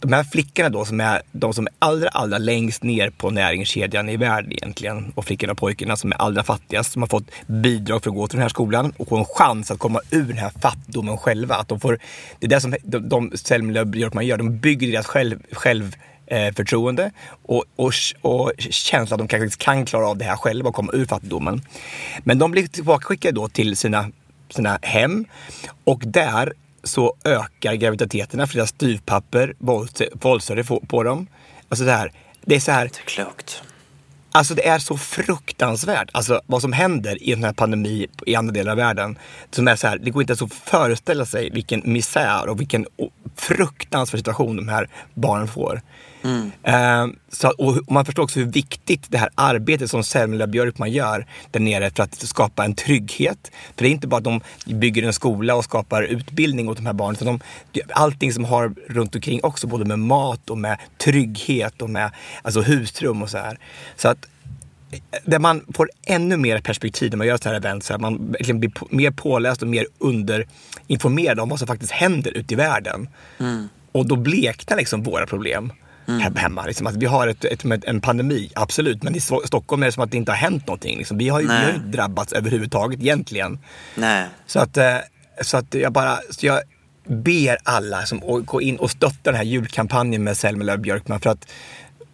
[0.00, 4.08] de här flickorna då som är de som är allra, allra längst ner på näringskedjan
[4.08, 8.02] i världen egentligen och flickorna och pojkarna som är allra fattigast som har fått bidrag
[8.02, 10.38] för att gå till den här skolan och få en chans att komma ur den
[10.38, 11.54] här fattigdomen själva.
[11.54, 11.98] Att de får,
[12.38, 16.54] det är det som de, de Selma man gör, de bygger deras själv, själv eh,
[16.54, 17.10] förtroende
[17.42, 20.92] och, och, och känsla att de kanske kan klara av det här själva och komma
[20.92, 21.62] ur fattigdomen.
[22.24, 24.10] Men de blir tillbakaskickade då till sina,
[24.50, 25.24] sina hem
[25.84, 26.52] och där
[26.84, 31.26] så ökar graviditeterna för deras styvpapper våldför på, dem.
[31.68, 32.12] Alltså det här,
[32.44, 32.84] det är så här.
[32.84, 33.62] Det är klokt.
[34.32, 38.52] Alltså det är så fruktansvärt, alltså vad som händer i den här pandemin i andra
[38.52, 39.18] delar av världen.
[39.50, 42.86] Som är så här, det går inte ens att föreställa sig vilken misär och vilken
[43.36, 45.82] fruktansvärd situation de här barnen får.
[46.26, 47.08] Mm.
[47.08, 51.26] Uh, så, och man förstår också hur viktigt det här arbetet som Selma Björkman gör
[51.50, 53.50] där nere för att skapa en trygghet.
[53.76, 56.86] För det är inte bara att de bygger en skola och skapar utbildning åt de
[56.86, 57.16] här barnen.
[57.20, 57.40] Utan
[57.72, 62.10] de, allting som har runt omkring också, både med mat och med trygghet och med
[62.42, 63.58] alltså husrum och så här.
[63.96, 64.26] Så att
[65.24, 67.84] där man får ännu mer perspektiv när man gör så här event.
[67.84, 72.54] Så att man blir mer påläst och mer underinformerad om vad som faktiskt händer ute
[72.54, 73.08] i världen.
[73.38, 73.68] Mm.
[73.92, 75.72] Och då bleknar liksom våra problem
[76.08, 76.36] mm.
[76.36, 76.66] hemma.
[76.66, 76.86] Liksom.
[76.86, 80.10] Alltså, vi har ett, ett, en pandemi, absolut, men i Stockholm är det som att
[80.10, 80.98] det inte har hänt någonting.
[80.98, 81.18] Liksom.
[81.18, 83.58] Vi har ju inte drabbats överhuvudtaget egentligen.
[83.94, 84.26] Nej.
[84.46, 84.96] Så att, eh,
[85.40, 86.60] så att jag bara, så jag
[87.04, 91.48] ber alla som går in och stöttar den här julkampanjen med Selma Björkman för att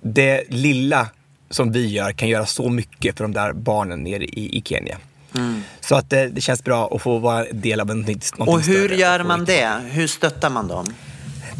[0.00, 1.08] det lilla
[1.50, 4.96] som vi gör kan göra så mycket för de där barnen nere i, i Kenya.
[5.34, 5.62] Mm.
[5.80, 8.88] Så att det, det, känns bra att få vara del av någonting, någonting Och hur
[8.88, 9.00] större.
[9.00, 9.80] gör man det?
[9.90, 10.94] Hur stöttar man dem?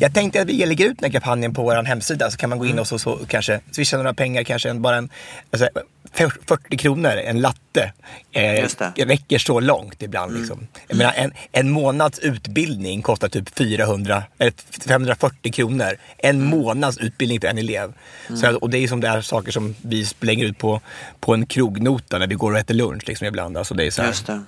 [0.03, 2.59] Jag tänkte att vi lägger ut den här kampanjen på vår hemsida så kan man
[2.59, 2.81] gå in mm.
[2.81, 5.11] och så, så kanske swisha några pengar, kanske en, bara en,
[5.51, 5.69] alltså,
[6.12, 7.93] 40 kronor, en latte,
[8.33, 10.31] eh, räcker så långt ibland.
[10.31, 10.43] Mm.
[10.43, 10.67] Liksom.
[10.88, 14.53] Jag menar, en, en månads utbildning kostar typ 400, eller
[14.88, 15.97] 540 kronor.
[16.19, 16.49] En mm.
[16.49, 17.93] månads utbildning för en elev.
[18.29, 18.41] Mm.
[18.41, 20.81] Så, och det är som det är saker som vi slänger ut på,
[21.21, 23.57] på en krognota när vi går och äter lunch liksom, ibland.
[23.57, 24.43] Alltså, det är så här,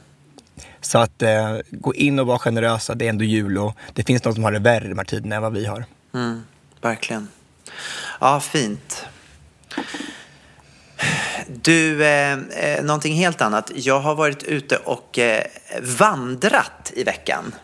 [0.81, 4.23] så att eh, gå in och vara generösa, det är ändå jul och det finns
[4.23, 5.85] de som har det värre de här tiderna än vad vi har.
[6.15, 6.43] Mm,
[6.81, 7.29] verkligen.
[8.21, 9.07] Ja, fint.
[11.49, 13.73] Du, eh, eh, någonting helt annat.
[13.75, 15.45] Jag har varit ute och eh,
[15.83, 17.55] vandrat i veckan.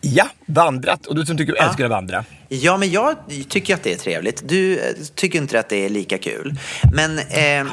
[0.00, 1.06] Ja, vandrat.
[1.06, 1.68] Och du som tycker, ja.
[1.68, 2.24] älskar att vandra.
[2.48, 3.16] Ja, men jag
[3.48, 4.48] tycker att det är trevligt.
[4.48, 6.58] Du eh, tycker inte att det är lika kul.
[6.94, 7.72] Men eh,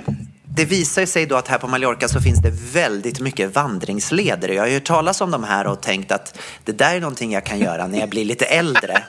[0.55, 4.49] det visar sig då att här på Mallorca så finns det väldigt mycket vandringsleder.
[4.49, 7.45] Jag har hört talas om de här och tänkt att det där är någonting jag
[7.45, 9.03] kan göra när jag blir lite äldre.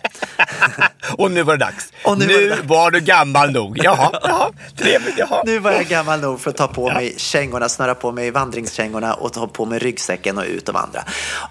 [1.18, 1.92] och nu var det dags.
[2.04, 2.68] Och nu, nu var, dags.
[2.68, 3.78] var, du gammal nog.
[3.84, 5.18] Jaha, jaha, trevligt.
[5.18, 5.42] Jaha.
[5.46, 9.14] Nu var jag gammal nog för att ta på mig kängorna, snöra på mig vandringskängorna
[9.14, 11.04] och ta på mig ryggsäcken och ut och vandra.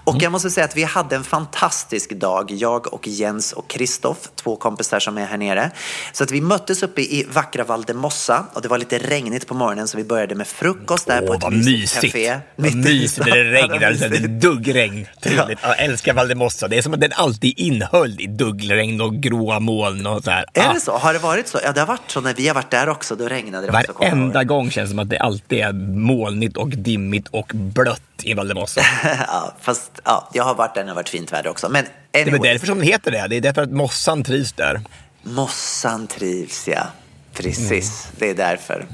[0.04, 0.24] Och mm.
[0.24, 4.56] jag måste säga att vi hade en fantastisk dag, jag och Jens och Kristoff, två
[4.56, 5.72] kompisar som är här nere.
[6.14, 9.85] Så att vi möttes uppe i vackra Valdemossa och det var lite regnigt på morgonen
[9.86, 12.40] morgonen så vi började med frukost där Åh, på ett mysigt café.
[12.56, 13.80] Vad mysigt när det regnar.
[14.10, 15.08] det är duggregn.
[15.22, 15.60] Trevligt.
[15.62, 15.68] Ja.
[15.68, 16.68] Jag älskar Valdemossa.
[16.68, 20.46] Det är som att den alltid innehöll i duggregn och gråa moln och så här.
[20.54, 20.74] Är ah.
[20.74, 20.92] det så?
[20.98, 21.60] Har det varit så?
[21.64, 23.16] Ja, det har varit så när vi har varit där också.
[23.16, 27.28] Då regnade det Varenda gång känns det som att det alltid är molnigt och dimmigt
[27.28, 28.82] och blött i Valdemossa.
[29.28, 31.70] ja, fast ja, jag har varit där när det har varit fint väder också.
[31.70, 32.40] Men anyway.
[32.40, 33.28] Det är därför som den heter det.
[33.28, 34.82] Det är därför att mossan trivs där.
[35.24, 36.88] Mossan trivs, ja.
[37.36, 38.16] Precis, mm.
[38.20, 38.86] det är därför.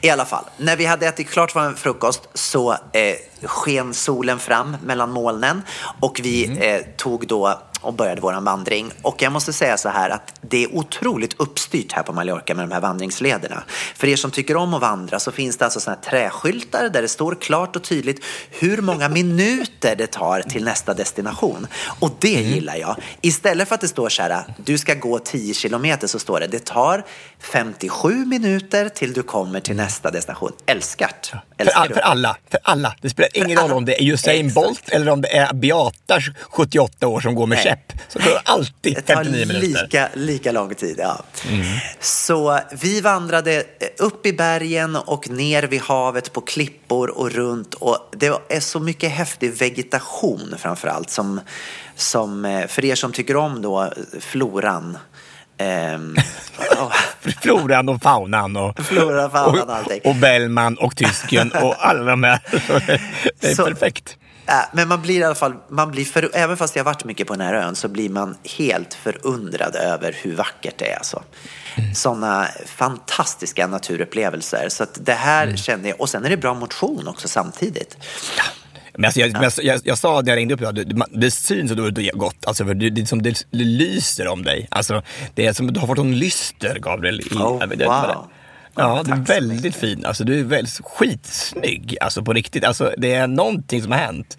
[0.00, 4.76] I alla fall, när vi hade ätit klart vår frukost så eh, sken solen fram
[4.84, 5.62] mellan molnen
[6.00, 6.58] och vi mm.
[6.58, 8.90] eh, tog då och började våran vandring.
[9.02, 12.68] Och jag måste säga så här att det är otroligt uppstyrt här på Mallorca med
[12.68, 13.62] de här vandringslederna.
[13.94, 17.02] För er som tycker om att vandra så finns det alltså såna här träskyltar där
[17.02, 21.66] det står klart och tydligt hur många minuter det tar till nästa destination.
[22.00, 22.96] Och det gillar jag.
[23.20, 26.46] Istället för att det står så här, du ska gå 10 kilometer så står det,
[26.46, 27.04] det tar
[27.38, 30.52] 57 minuter till du kommer till nästa destination.
[30.66, 31.32] Älskat!
[31.58, 32.94] För, all, för alla, för alla.
[33.00, 34.54] Det spelar ingen roll om det är Usain Exakt.
[34.54, 37.64] Bolt eller om det är Beata, 78 år, som går med Nej.
[37.64, 37.92] käpp.
[38.08, 39.82] Så det tar alltid Det tar 59 minuter.
[39.82, 40.96] lika, lika lång tid.
[40.98, 41.22] Ja.
[42.00, 43.62] Så vi vandrade eh,
[43.98, 47.74] upp i bergen och ner vid havet på klippor och runt.
[47.74, 51.10] Och det är så mycket häftig vegetation framför allt.
[51.10, 51.40] Som,
[51.96, 53.90] som, eh, för er som tycker om då eh,
[54.20, 54.98] floran.
[56.78, 56.92] Och-
[57.42, 60.00] Floran och faunan och, Flora, faunan och allting.
[60.04, 62.40] och Bellman och tysken och alla de här.
[63.40, 64.16] Det är Så- perfekt.
[64.46, 67.04] Äh, Men man blir i alla fall, man blir för, även fast jag har varit
[67.04, 70.96] mycket på den här ön så blir man helt förundrad över hur vackert det är.
[70.96, 71.22] Alltså.
[71.94, 74.68] Sådana fantastiska naturupplevelser.
[74.68, 77.96] Så det här känner jag, och sen är det bra motion också samtidigt.
[78.98, 81.30] Men alltså jag, men jag, jag, jag sa när jag ringde upp idag, det, det,
[81.30, 82.46] syns har gått.
[82.46, 84.66] Alltså, för det, det, som det, lyser om dig.
[84.70, 85.02] Alltså,
[85.34, 87.20] det är som att du har fått en lyster, Gabriel.
[87.20, 87.68] I, Oh, wow.
[87.68, 87.84] det-
[88.74, 90.04] Ja, du är väldigt fin.
[90.04, 91.96] Alltså, du är väldigt skitsnygg.
[92.00, 92.64] Alltså på riktigt.
[92.64, 94.38] Alltså, det är någonting som har hänt.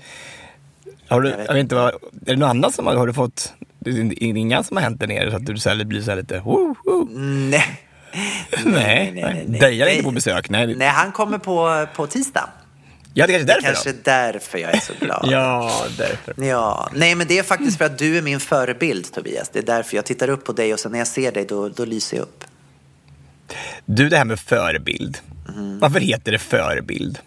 [1.07, 3.53] Har du, jag vet, inte vad, är det något annat som har, har du fått?
[3.79, 6.11] Det är inga som har hänt där nere så att du så här, blir så
[6.11, 6.39] här lite...
[6.39, 7.07] Woo, woo.
[7.15, 7.81] Nej.
[8.65, 9.59] Nej, nej, nej, nej.
[9.59, 10.49] Dejan är inte på besök.
[10.49, 12.49] Nej, Nej, han kommer på, på tisdag.
[13.13, 13.97] Ja, det är kanske är därför Kanske då.
[14.03, 15.27] därför jag är så glad.
[15.31, 16.43] Ja, därför.
[16.45, 19.49] Ja, nej men det är faktiskt för att du är min förebild Tobias.
[19.49, 21.69] Det är därför jag tittar upp på dig och sen när jag ser dig då,
[21.69, 22.43] då lyser jag upp.
[23.85, 25.17] Du, det här med förebild.
[25.55, 25.79] Mm.
[25.79, 27.19] Varför heter det förebild?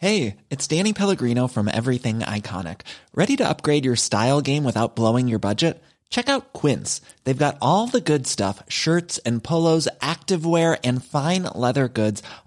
[0.00, 2.80] Hey, it's Danny Pellegrino from Everything Iconic.
[3.14, 5.80] Ready to upgrade your style game without blowing your budget?
[6.10, 7.00] Check out Quince.
[7.24, 12.22] They've got all the good stuff shirts and polos, activewear, and fine leather goods,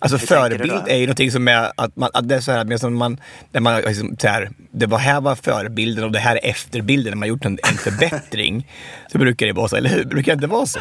[0.00, 2.78] Alltså förebild är ju någonting som är att, man, att det är så här, men
[2.78, 3.20] som man,
[3.52, 7.10] när man liksom, så här, det var här var förebilden och det här är efterbilden,
[7.10, 8.66] när man gjort en, en förbättring.
[9.12, 10.04] så brukar det vara så, eller hur?
[10.04, 10.78] Brukar det inte vara så?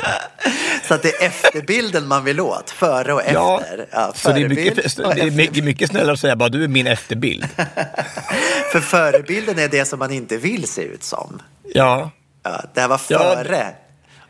[0.88, 3.88] Så att det är efterbilden man vill åt, före och Ja, efter.
[3.92, 6.68] Ja, så det är, mycket, det är mycket, mycket snällare att säga bara du är
[6.68, 7.46] min efterbild.
[8.72, 11.42] För förebilden är det som man inte vill se ut som.
[11.74, 12.12] Ja.
[12.44, 13.20] Ja, det här var Ja.
[13.20, 13.68] före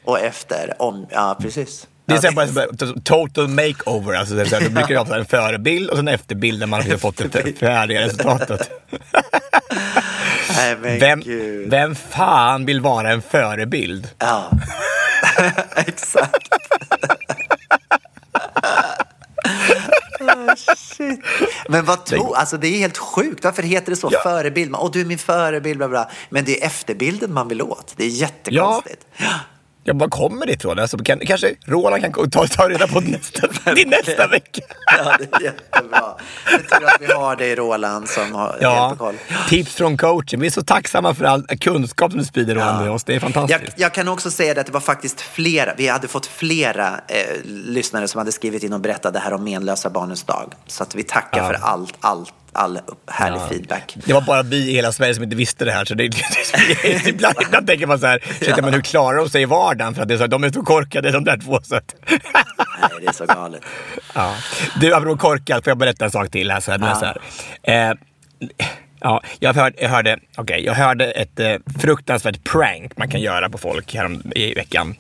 [0.04, 0.74] och efter.
[0.82, 1.88] Om, ja, precis.
[2.08, 4.64] Det är Ja, så här bara, så här, total makeover, alltså, det är så här,
[4.64, 7.60] då brukar det vara en förebild och sen en efterbild när man har fått det
[7.60, 8.70] färdiga resultatet.
[10.58, 11.70] Nej, men Vem, gud.
[11.70, 14.10] vem fan vill vara en förebild?
[14.20, 14.52] Ja,
[15.76, 16.48] exakt.
[20.20, 21.20] Ah, shit.
[21.70, 23.44] Men vad tog, alltså det är helt sjukt.
[23.44, 24.10] Varför heter det så?
[24.12, 24.20] Ja.
[24.24, 24.76] Förebild.
[24.76, 26.10] Åh, du är min förebild, bla, bla.
[26.30, 27.94] Men det är efterbilden man vill åt.
[27.98, 29.06] Det är jättekonstigt.
[29.18, 29.26] Ja.
[29.88, 30.80] Jag bara kommer det ifrån?
[30.80, 34.62] Alltså, kan, kanske Roland kan ta, ta reda på nästa, till nästa vecka.
[34.98, 36.16] Ja, det är jättebra.
[36.46, 39.16] Det är tur att vi har dig Roland som har Ja, koll.
[39.50, 40.40] tips från coachen.
[40.40, 43.04] Vi är så tacksamma för all kunskap som du sprider Roland med oss.
[43.04, 43.62] Det är fantastiskt.
[43.62, 46.88] Jag, jag kan också säga det att det var faktiskt flera, vi hade fått flera
[47.08, 50.54] eh, lyssnare som hade skrivit in och berättat det här om menlösa barnens dag.
[50.68, 51.48] Så att vi tackar Ja.
[51.48, 52.80] för allt, allt, all
[53.12, 53.48] härlig Ja.
[53.50, 53.98] feedback.
[54.06, 55.86] Det var bara vi i hela Sverige som inte visste det här.
[55.86, 56.08] Så det,
[56.82, 58.56] det, ibland, ibland tänker man så här, ja.
[58.62, 59.96] men hur klarar de sig i vardagen?
[59.96, 61.60] För att det är så, de är så korkade de där två.
[61.64, 63.62] Så att, Nej, det är så galet.
[64.16, 64.34] ja.
[64.80, 66.52] Du, apropå korkat, får jag berätta en sak till?
[66.52, 66.96] Här, så här, Ja.
[66.96, 67.90] så här.
[67.90, 67.96] Eh,
[69.00, 73.50] ja, jag hörde, jag hörde, okay, jag hörde ett eh, fruktansvärt prank man kan göra
[73.50, 74.96] på folk härom i veckan.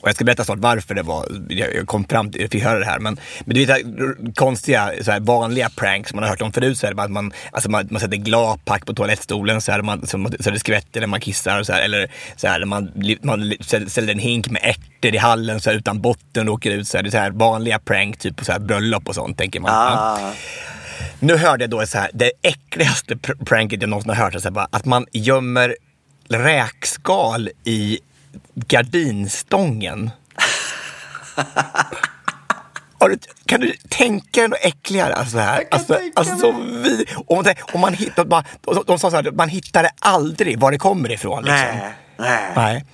[0.00, 2.78] Och jag ska berätta snart varför det var, jag kom fram till, jag fick höra
[2.78, 2.98] det här.
[2.98, 6.52] Men, men du vet, här, konstiga, så här, vanliga pranks som man har hört om
[6.52, 6.78] förut.
[6.78, 9.82] Så är det bara att man, alltså man, man sätter gladpack på toalettstolen så, här,
[9.82, 11.62] man, så, så det skvätter när man kissar.
[11.62, 12.90] Så här, eller så här, man,
[13.22, 13.52] man
[13.88, 16.88] ställer en hink med ärtor i hallen så här, utan botten och åker ut.
[16.88, 19.38] Så här, det är så här, vanliga prank, typ på så här, bröllop och sånt,
[19.38, 19.70] tänker man.
[19.72, 20.18] Ja.
[20.20, 20.32] Ah,
[21.20, 24.32] Nu hörde jag då så här, det äckligaste pr- pranket jag någonsin har hört.
[24.32, 25.76] Så här, bara, att man gömmer
[26.28, 27.98] räkskal i
[28.54, 30.10] gardinstången.
[33.00, 35.14] Du, kan du tänka dig något äckligare?
[35.14, 35.64] Alltså, så här?
[35.70, 39.82] Alltså, alltså, så vi, om, man, hittar, man, de, de sa så här, man hittar
[39.82, 41.44] det aldrig var det kommer ifrån.
[41.44, 41.68] Liksom.
[41.76, 42.52] nej, nej.
[42.56, 42.84] Nej.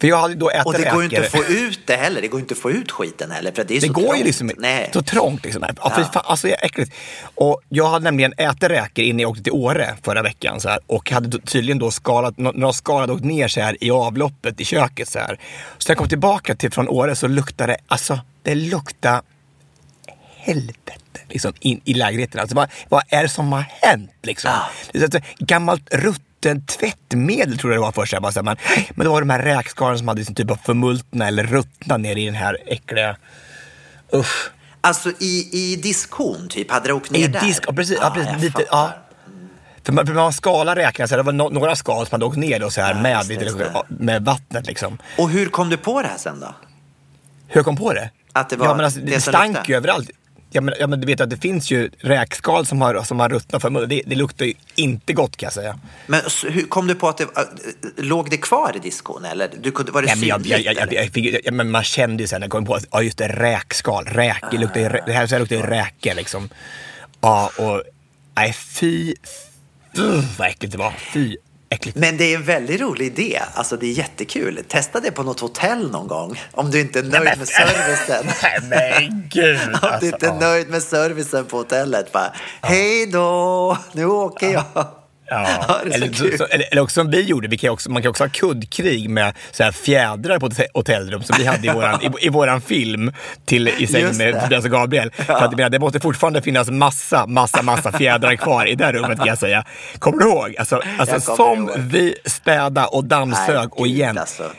[0.00, 2.20] För jag hade då ätit Och det går ju inte att få ut det heller.
[2.22, 3.52] Det går inte att få ut skiten heller.
[3.52, 4.20] För det är Det så går trångt.
[4.20, 4.90] ju liksom Nej.
[4.92, 5.44] så trångt.
[5.44, 5.64] Liksom.
[5.82, 6.92] Ja, för fan, alltså, det är äckligt.
[7.34, 10.60] Och jag hade nämligen ätit räkor innan jag åkte till Åre förra veckan.
[10.60, 13.84] Så här, och hade tydligen då skalat, nå- några skal hade åkt ner så här,
[13.84, 15.08] i avloppet i köket.
[15.08, 15.38] Så, här.
[15.78, 19.22] så när jag kom tillbaka till, från Åre så luktade det, alltså det luktade
[20.36, 22.40] helvete liksom, in, i lägenheten.
[22.40, 24.10] Alltså, vad, vad är det som har hänt?
[24.22, 24.50] Liksom?
[24.92, 25.94] Det är så att, gammalt
[26.46, 28.12] rutten tvättmedel tror jag det var först.
[28.12, 28.56] Jag bara, så här, men,
[28.94, 32.16] men det var de här räkskalen som hade sin typ av förmultna eller ruttna ner
[32.16, 33.16] i den här äckliga...
[34.14, 34.50] Usch.
[34.80, 37.40] Alltså i, i diskon typ, hade det åkt ner I där?
[37.40, 37.98] disk, ja, precis.
[38.00, 38.92] Ja, precis lite, ja.
[39.84, 42.60] För man, för man skalar här, det var no, några skal som hade åkt ner
[42.60, 44.04] då, så här, med, just det, lite, det.
[44.04, 44.66] med vattnet.
[44.66, 44.98] Liksom.
[45.18, 46.54] Och hur kom du på det här sen då?
[47.46, 48.10] Hur jag kom på det?
[48.32, 50.10] Att det var ja, men alltså, det det stank ju överallt.
[50.54, 53.28] Ja men, ja, men du vet att det finns ju räkskal som har, som har
[53.28, 53.88] ruttnat för munnen.
[53.88, 55.78] Det, det luktar ju inte gott kan jag säga.
[56.06, 57.30] Men så, hur kom du på att det äh,
[57.96, 59.50] låg det kvar i diskon eller?
[59.62, 62.26] Du kunde, var det Nej, men, jag, jag, jag, jag, fick, men man kände ju
[62.26, 64.04] sen när jag kom på att ja, just det, räkskal.
[64.04, 66.48] Räkor luktar ju, rä- det här, så här luktar ju räkor liksom.
[67.20, 67.82] Ja, och
[68.34, 69.14] nej fy,
[69.96, 70.92] fy vad äckligt det var.
[71.12, 71.36] Fy
[71.72, 71.98] äckligt.
[71.98, 73.40] Men det är en väldigt rolig idé.
[73.54, 74.60] Alltså det är jättekul.
[74.68, 76.40] Testa det på något hotell någon gång.
[76.52, 78.26] Om du inte är nöjd med servicen.
[78.42, 79.60] Nej men gud.
[79.66, 80.38] Om du alltså, inte är ja.
[80.40, 82.12] nöjd med servicen på hotellet.
[82.12, 82.32] Bara,
[82.62, 85.01] Hej då, nu åker jag.
[85.32, 85.80] Ja.
[85.92, 88.28] eller, så, eller, eller också som vi gjorde, vi kan också, man kan också ha
[88.28, 92.28] kuddkrig med så här fjädrar på ett hotellrum som vi hade i våran, i, i
[92.28, 93.12] våran film
[93.44, 94.40] till I Just med.
[94.42, 95.10] Tobias och Gabriel.
[95.10, 99.18] För att, menar, det måste fortfarande finnas massa, massa, massa fjädrar kvar i det rummet
[99.18, 99.64] kan jag säga.
[99.98, 100.56] Kommer du ihåg?
[100.58, 101.78] Alltså, alltså som ihåg.
[101.78, 104.18] vi städa och dammsög och igen.
[104.18, 104.50] Alltså.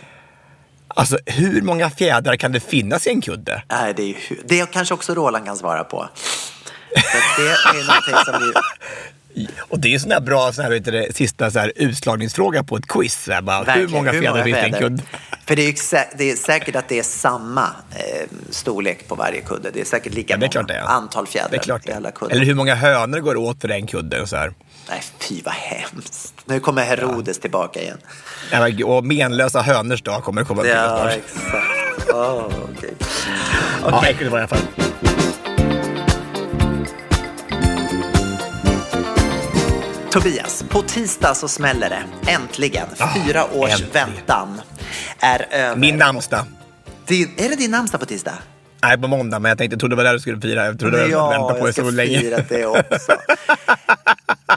[0.87, 3.63] Alltså hur många fjädrar kan det finnas i en kudde?
[3.71, 6.09] Nej, det, är, ju- det kanske också Roland kan svara på.
[6.95, 8.53] Så det är någonting som vi...
[9.59, 11.71] Och det är ju sån här bra sån här, vet du, det, sista så här,
[11.75, 13.23] utslagningsfråga på ett quiz.
[13.23, 15.03] Så här, bara, hur många fjädrar finns det i en kudde?
[15.45, 19.15] För det är, ju sä- det är säkert att det är samma eh, storlek på
[19.15, 19.71] varje kudde.
[19.71, 20.81] Det är säkert lika Ja, det är många det är.
[20.83, 21.89] antal fjädrar Det är klart.
[21.89, 22.35] i alla kuddar.
[22.35, 24.21] Eller hur många hönor går åt för en kudde?
[24.21, 24.53] Och så här.
[24.89, 26.33] Nej, fy vad hemskt.
[26.45, 27.97] Nu kommer Herodes tillbaka igen.
[28.51, 32.09] Ja, Och menlösa hönors dag kommer det komma upp Ja, exakt.
[32.13, 32.45] Oh,
[32.77, 32.93] okej.
[33.85, 35.12] Ja, äckligt var det i alla fall.
[40.13, 42.31] Tobias, på tisdag så smäller det.
[42.31, 42.87] Äntligen.
[43.25, 43.91] Fyra års Ah, äntligen.
[43.93, 44.61] väntan
[45.19, 45.75] är över.
[45.75, 46.45] Min namnsdag.
[47.37, 48.33] Är det din namnsdag på tisdag?
[48.83, 50.65] Nej, på måndag, men jag tänkte, jag trodde det var där du skulle fira.
[50.65, 52.19] Jag trodde jag hade väntat på det jag ska så länge.
[52.19, 53.11] fira det också.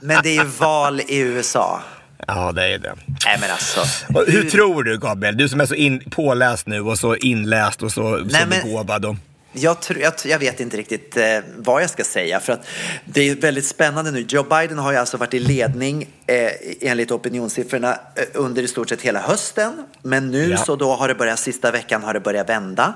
[0.03, 1.81] Men det är ju val i USA.
[2.27, 2.95] Ja, det är det.
[3.27, 3.81] Nej men alltså.
[4.14, 5.37] Och hur tror du, Gabriel?
[5.37, 8.62] Du som är så in, påläst nu och så inläst och så, så Nej, men-
[8.62, 9.05] begåvad.
[9.05, 9.16] Och...
[9.59, 12.40] Jag, tror, jag, jag vet inte riktigt eh, vad jag ska säga.
[12.40, 12.66] För att
[13.05, 14.27] det är väldigt spännande nu.
[14.29, 18.89] Joe Biden har ju alltså varit i ledning eh, enligt opinionssiffrorna eh, under i stort
[18.89, 19.83] sett hela hösten.
[20.03, 20.57] Men nu Ja.
[20.57, 22.95] så då har det börjat, sista veckan har det börjat vända.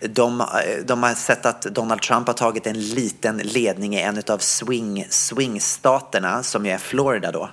[0.00, 0.46] De, eh,
[0.84, 5.06] de har sett att Donald Trump har tagit en liten ledning i en av swing,
[5.10, 7.50] swingstaterna som ju är Florida då.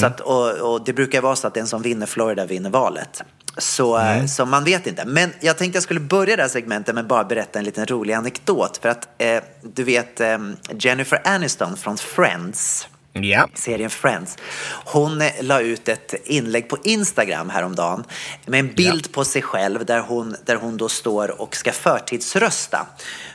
[0.00, 3.22] Så att, och, och det brukar vara så att den som vinner Florida vinner valet.
[3.58, 5.04] Så, eh, så man vet inte.
[5.04, 8.14] Men jag tänkte jag skulle börja det här segmentet med bara berätta en liten rolig
[8.14, 8.76] anekdot.
[8.82, 10.38] För att eh, du vet eh,
[10.78, 12.88] Jennifer Aniston från Friends.
[13.24, 13.48] Ja.
[13.54, 14.36] serien Friends.
[14.84, 18.04] Hon eh, la ut ett inlägg på Instagram häromdagen
[18.46, 22.86] med en bild på sig själv där hon, där hon då står och ska förtidsrösta.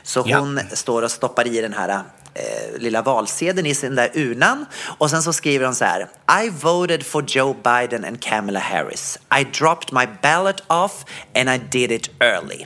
[0.02, 0.38] Så Ja.
[0.38, 1.88] hon står och stoppar i den här
[2.34, 4.66] eh, lilla valsedeln i sin där urnan
[4.98, 6.08] och sen så skriver hon så här.
[6.44, 9.18] I voted for Joe Biden and Kamala Harris.
[9.40, 11.04] I dropped my ballot off
[11.34, 12.64] and I did it early.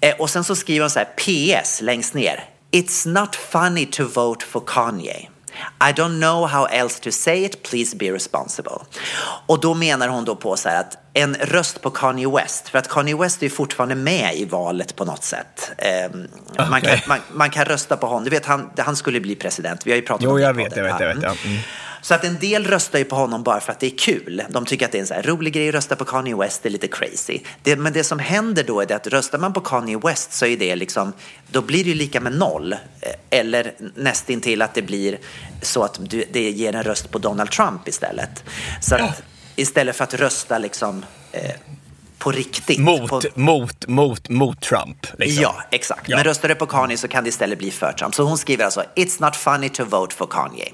[0.00, 1.08] Eh, och sen så skriver hon så här,
[1.62, 2.44] PS längst ner.
[2.72, 5.28] It's not funny to vote for Kanye.
[5.90, 8.78] I don't know how else to say it, please be responsible.
[9.46, 12.78] Och då menar hon då på så här att en röst på Kanye West, för
[12.78, 15.72] att Kanye West är ju fortfarande med i valet på något sätt.
[15.78, 16.28] Ehm,
[16.70, 19.86] man, kan, man, man kan rösta på honom, du vet han, han skulle bli president,
[19.86, 21.22] vi har ju pratat Jo, om det i jag vet, jag vet, jag vet.
[21.22, 21.34] Ja.
[21.44, 21.58] Mm.
[22.02, 24.42] Så att en del röstar ju på honom bara för att det är kul.
[24.48, 26.68] De tycker att det är en så rolig grej att rösta på Kanye West, det
[26.68, 27.40] är lite crazy.
[27.62, 30.46] Det, men det som händer då är det att röstar man på Kanye West så
[30.46, 31.12] är det liksom,
[31.50, 32.72] då blir det ju lika med noll.
[32.72, 32.78] Eh,
[33.30, 35.18] Eller nästintill att det blir
[35.62, 38.44] så att du, det ger en röst på Donald Trump istället.
[38.80, 39.22] Så att
[39.56, 41.50] istället för att rösta liksom eh,
[42.22, 42.78] på riktigt.
[42.78, 45.06] Mot, på, mot, mot, mot Trump.
[45.18, 45.42] Liksom.
[45.42, 46.08] Ja, exakt.
[46.08, 46.16] Ja.
[46.16, 48.14] Men röstar du på Kanye så kan det istället bli för Trump.
[48.14, 50.68] Så hon skriver alltså “It's not funny to vote for Kanye”.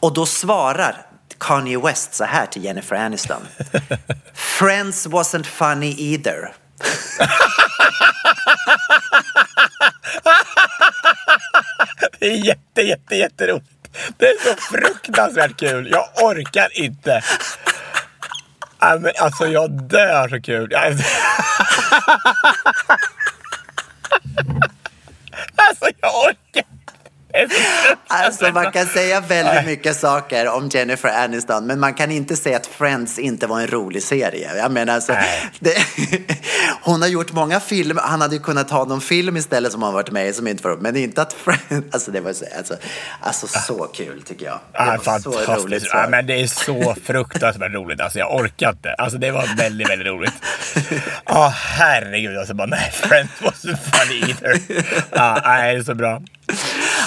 [0.00, 1.06] Och då svarar
[1.38, 3.42] Kanye West så här till Jennifer Aniston.
[4.34, 6.52] “Friends wasn't funny either”.
[12.18, 13.66] Det är jätte, jätte, jätteroligt.
[14.18, 15.88] Det är så fruktansvärt kul.
[15.90, 17.22] Jag orkar inte.
[18.86, 20.70] Nej, men Alltså jag dör så kul.
[25.56, 26.45] Alltså jag orkar
[28.08, 32.56] Alltså man kan säga väldigt mycket saker om Jennifer Aniston men man kan inte säga
[32.56, 34.56] att Friends inte var en rolig serie.
[34.56, 35.12] Jag menar alltså,
[35.60, 35.74] det,
[36.82, 39.94] hon har gjort många filmer, han hade ju kunnat ta någon film istället som han
[39.94, 42.76] varit med i som inte var men inte att Friends, alltså det var så, alltså,
[43.20, 44.54] alltså så kul tycker jag.
[44.72, 45.82] Det Ja, var så roligt.
[45.82, 46.04] Så.
[46.08, 48.00] men det är så fruktansvärt roligt.
[48.00, 48.92] Alltså, jag orkar inte.
[48.94, 50.32] Alltså, det var väldigt, väldigt roligt.
[51.26, 52.38] Ja, herregud.
[52.38, 54.60] Alltså, bara, nej, Friends wasn't funny either.
[55.12, 56.20] Ja, nej, det är så bra.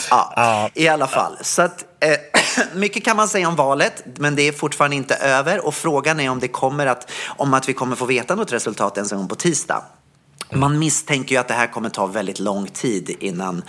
[0.09, 0.69] Ja, Ja.
[0.73, 1.37] i alla fall.
[1.41, 5.65] Så att, eh, mycket kan man säga om valet, men det är fortfarande inte över.
[5.65, 8.97] Och frågan är om det kommer att, om att vi kommer få veta något resultat
[8.97, 9.83] ens en gång på tisdag.
[10.53, 13.63] Man misstänker ju att det här kommer ta väldigt lång tid innan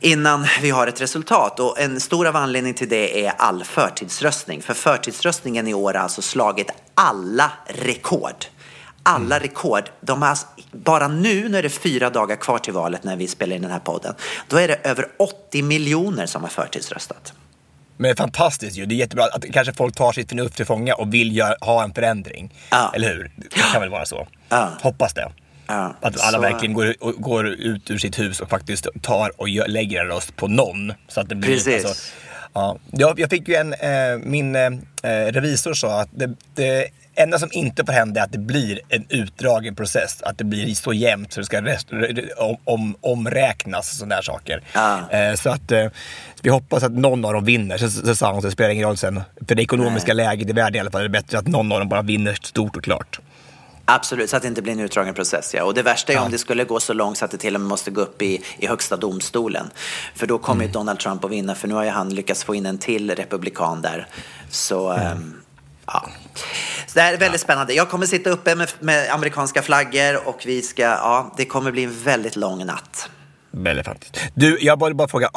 [0.00, 1.60] innan vi har ett resultat.
[1.60, 4.62] Och en stor av anledning till det är all förtidsröstning.
[4.62, 8.44] För förtidsröstningen i år har alltså slagit alla rekord.
[9.02, 9.90] Alla rekord.
[10.00, 13.28] De har alltså, bara nu när det är fyra dagar kvar till valet när vi
[13.28, 14.14] spelar in den här podden,
[14.48, 17.32] då är det över 80 miljoner som har förtidsröstat.
[17.96, 18.86] Men fantastiskt ju.
[18.86, 21.84] Det är jättebra att kanske folk tar sitt förnuft till fånga och vill gör, ha
[21.84, 22.54] en förändring.
[22.70, 22.92] Ja.
[22.94, 23.30] Eller hur?
[23.36, 24.28] Det kan väl vara så.
[24.48, 24.68] Ja.
[24.82, 25.32] Hoppas det.
[25.66, 29.48] Ja, Att alla så- verkligen går, går ut ur sitt hus och faktiskt tar och
[29.48, 30.92] gör, lägger en röst på någon.
[31.08, 31.84] Så att det blir, Precis.
[31.84, 32.12] Alltså,
[32.52, 32.78] ja.
[32.90, 34.70] jag, jag fick ju en, eh, min eh,
[35.32, 36.88] revisor sa att det, det
[37.22, 40.22] enda som inte får hända är att det blir en utdragen process.
[40.22, 41.88] Att det blir så jämnt så det ska rest,
[42.36, 44.62] om, om, omräknas och sådana där saker.
[44.72, 45.10] Ja.
[45.10, 45.86] Eh, så att eh,
[46.42, 47.78] vi hoppas att någon av dem vinner.
[47.78, 49.20] Så, så sa hon, så det spelar ingen roll sen.
[49.48, 51.78] För det ekonomiska läget i världen i alla fall är det bättre att någon av
[51.78, 53.20] dem bara vinner stort och klart.
[53.84, 55.54] Absolut, så att det inte blir en utdragen process.
[55.54, 55.64] Ja.
[55.64, 56.22] Och det värsta är Ja.
[56.24, 58.22] om det skulle gå så långt så att det till och med måste gå upp
[58.22, 59.70] i, i högsta domstolen.
[60.14, 60.72] För då kommer Mm.
[60.72, 63.82] Donald Trump att vinna, för nu har ju han lyckats få in en till republikan
[63.82, 64.06] där.
[64.50, 65.06] Så, Mm.
[65.06, 65.39] ehm,
[65.92, 66.08] ja.
[66.86, 67.74] Så det här är väldigt spännande.
[67.74, 71.84] Jag kommer sitta uppe med, med amerikanska flaggor och vi ska, ja, det kommer bli
[71.84, 73.10] en väldigt lång natt.
[73.50, 74.18] Väldigt faktiskt.
[74.34, 75.30] Du, jag bara, bara fråga,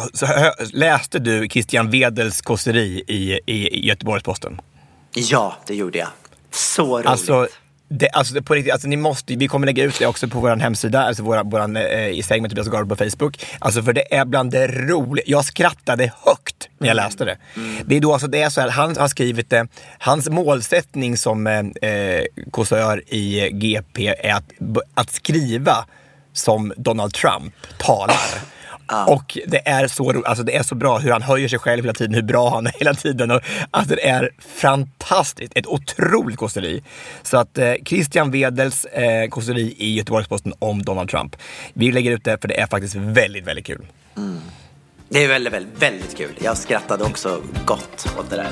[0.74, 4.62] läste du Christian Wedels kåseri i, i, i Göteborgs-Posten?
[5.14, 6.08] Ja, det gjorde jag.
[6.52, 7.08] Så roligt.
[7.08, 7.48] Alltså,
[8.00, 10.56] det, alltså, på riktigt, alltså, ni måste, vi kommer lägga ut det också på vår
[10.56, 13.46] hemsida, alltså våra, våran, eh, i säng med Tobias Gard på Facebook.
[13.60, 15.24] Alltså för det är bland det roliga.
[15.28, 17.38] Jag skrattade högt när jag läste det.
[17.86, 19.68] Det är då alltså, det är så här, han har skrivit det,
[19.98, 24.52] hans målsättning som eh, eh, kåsör i GP är att,
[24.94, 25.86] att skriva
[26.34, 28.53] som Donald Trump talar.
[29.08, 31.94] Och det är, så, alltså det är så bra hur han höjer sig själv hela
[31.94, 33.32] tiden, hur bra han är hela tiden.
[33.32, 36.84] Och, alltså det är fantastiskt, ett otroligt kåseri.
[37.24, 41.36] Så att eh, Christian Wedels eh, kåseri i Göteborgs-Posten om Donald Trump.
[41.74, 43.86] Vi lägger ut det för det är faktiskt väldigt, väldigt kul.
[45.10, 46.32] Det är väldigt, väldigt, väldigt kul.
[46.42, 48.48] Jag skrattade också gott åt det där.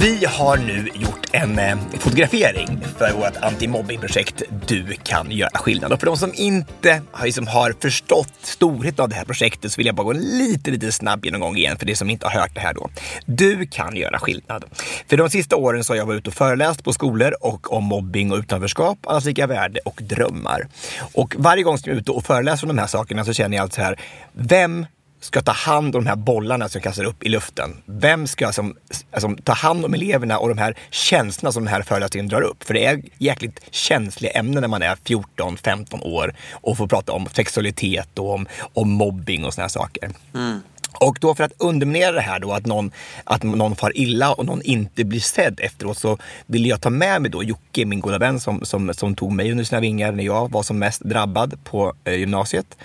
[0.00, 5.92] Vi har nu gjort en eh, fotografering för vårt antimobbingprojekt Du kan göra skillnad.
[5.92, 9.76] Och för de som inte har, liksom, har förstått storheten av det här projektet så
[9.76, 12.40] vill jag bara gå en lite, lite snabb genomgång igen för de som inte har
[12.40, 12.90] hört det här då.
[13.26, 14.64] Du kan göra skillnad.
[15.08, 17.84] För de sista åren så har jag varit ute och föreläst på skolor och om
[17.84, 20.68] mobbing och utanförskap, allas lika värde och drömmar.
[21.12, 23.56] Och varje gång som jag är ute och föreläser om de här sakerna så känner
[23.56, 24.00] jag alltid så här,
[24.32, 24.86] vem
[25.20, 27.76] ska ta hand om de här bollarna som kastar upp i luften?
[27.86, 28.76] Vem ska som,
[29.12, 32.64] alltså, ta hand om eleverna och de här känslorna som den här föreläsningen drar upp?
[32.64, 37.26] För det är jäkligt känsliga ämnen när man är 14-15 år och får prata om
[37.32, 40.10] sexualitet och om, om mobbing och såna här saker.
[40.34, 40.60] Mm.
[40.92, 42.90] Och då för att underminera det här då, att någon,
[43.24, 47.22] att någon far illa och någon inte blir sedd efteråt så ville jag ta med
[47.22, 50.24] mig då Jocke, min goda vän som, som, som tog mig under sina vingar när
[50.24, 52.78] jag var som mest drabbad på eh, gymnasiet.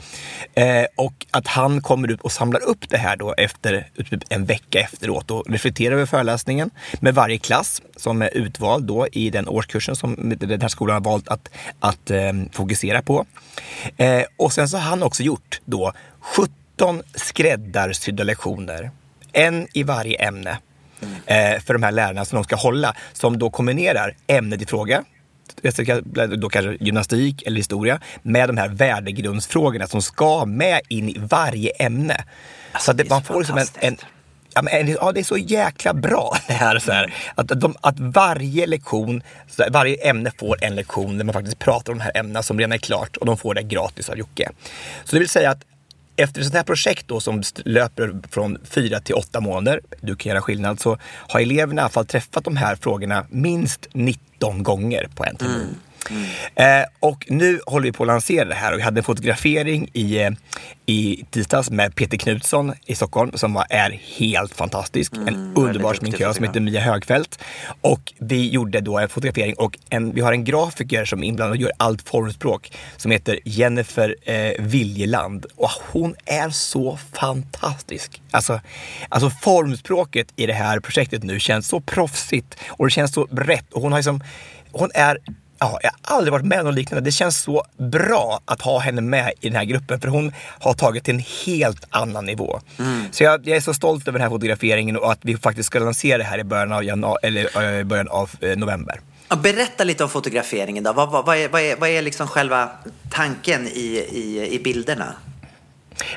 [0.53, 4.45] Eh, och att han kommer ut och samlar upp det här då efter typ en
[4.45, 9.47] vecka efteråt och reflekterar över föreläsningen med varje klass som är utvald då i den
[9.47, 11.49] årskursen som den här skolan har valt att,
[11.80, 13.26] att eh, fokusera på.
[13.97, 18.91] Eh, och sen så har han också gjort då 70 19 skräddarsydda lektioner,
[19.34, 20.57] en i varje ämne,
[21.26, 25.03] eh, för de här lärarna som de ska hålla, som då kombinerar ämnet i fråga,
[26.38, 31.69] då kanske gymnastik eller historia, med de här värdegrundsfrågorna som ska med in i varje
[31.69, 32.23] ämne.
[32.71, 33.97] Alltså, så att det, man får liksom en, en
[34.57, 36.80] Ja, men, ja, det är så jäkla bra det här.
[36.80, 39.23] Så här att, de, att varje lektion,
[39.71, 42.71] varje ämne får en lektion där man faktiskt pratar om de här ämnena som redan
[42.71, 44.49] är klart och de får det gratis av Jocke.
[45.03, 45.65] Så det vill säga att
[46.16, 50.30] efter ett sånt här projekt då som löper från fyra till åtta månader, du kan
[50.30, 55.07] göra skillnad, så har eleverna i alla fall träffat de här frågorna minst 19 gånger
[55.16, 55.55] på en termin.
[55.55, 55.76] Mm.
[56.10, 56.82] Mm.
[56.82, 59.89] Eh, och nu håller vi på att lansera det här och vi hade en fotografering
[59.93, 60.32] i, eh,
[60.86, 65.14] i tisdags med Peter Knutsson i Stockholm som var, är helt fantastisk.
[65.16, 67.39] Mm, en underbar sminkör som heter Mia Högfeldt.
[67.82, 71.58] Och vi gjorde då en fotografering och en, vi har en grafiker som är inblandad
[71.58, 75.45] och gör allt formspråk som heter Jennifer eh, Viljeland.
[75.56, 78.22] Och hon är så fantastisk.
[78.32, 78.60] Alltså,
[79.10, 83.74] alltså formspråket i det här projektet nu känns så proffsigt och det känns så rätt.
[83.74, 84.24] Och hon har liksom,
[84.72, 85.18] hon är
[85.60, 87.08] Ja, jag har aldrig varit med om något liknande.
[87.08, 90.74] Det känns så bra att ha henne med i den här gruppen för hon har
[90.74, 92.60] tagit till en helt annan nivå.
[92.80, 93.03] Mm.
[93.12, 95.80] Så jag, jag, är så stolt över den här fotograferingen och att vi faktiskt ska
[95.80, 98.99] lansera det här i början av, januari, eller, äh, början av eh, november.
[99.43, 100.93] Berätta lite om fotograferingen då.
[100.93, 102.70] Vad, vad, vad, är, vad, är, vad är liksom själva
[103.12, 105.14] tanken i, i, i bilderna?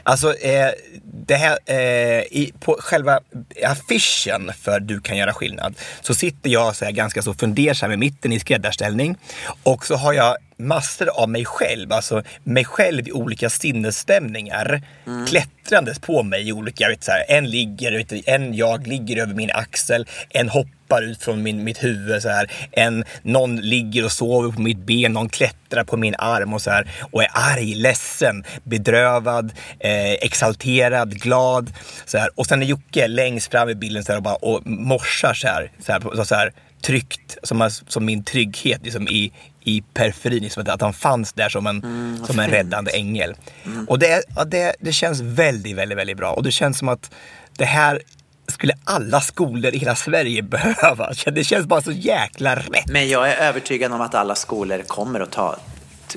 [0.02, 0.70] Alltså, eh,
[1.02, 1.76] det här, eh,
[2.20, 3.20] i, på själva
[3.64, 7.96] affischen för Du kan göra skillnad så sitter jag så här ganska så fundersam i
[7.96, 9.16] mitten i skräddarställning
[9.62, 15.26] och så har jag massor av mig själv, alltså mig själv i olika sinnesstämningar mm.
[15.26, 19.22] klättrandes på mig i olika, jag vet, så här, en ligger, vet, en jag ligger
[19.22, 24.04] över min axel, en hoppar ut från min, mitt huvud så här, en, någon ligger
[24.04, 27.28] och sover på mitt ben, någon klättrar på min arm och så här och är
[27.32, 31.72] arg, ledsen, bedrövad, eh, exalterad, glad
[32.04, 32.30] så här.
[32.34, 35.48] och sen är Jocke längst fram i bilden så här, och, bara, och morsar så
[35.48, 39.32] här, så här, så här tryggt, som, som min trygghet liksom, i,
[39.64, 43.34] i periferin, liksom att, han fanns där som en, mm, som en räddande ängel.
[43.64, 43.88] Mm.
[43.88, 46.32] Och det, ja, det, det känns väldigt, väldigt, väldigt bra.
[46.32, 47.10] Och det känns som att
[47.56, 48.02] det här
[48.48, 51.12] skulle alla skolor i hela Sverige behöva.
[51.32, 52.88] Det känns bara så jäkla rätt.
[52.88, 55.56] Men jag är övertygad om att alla skolor kommer att ta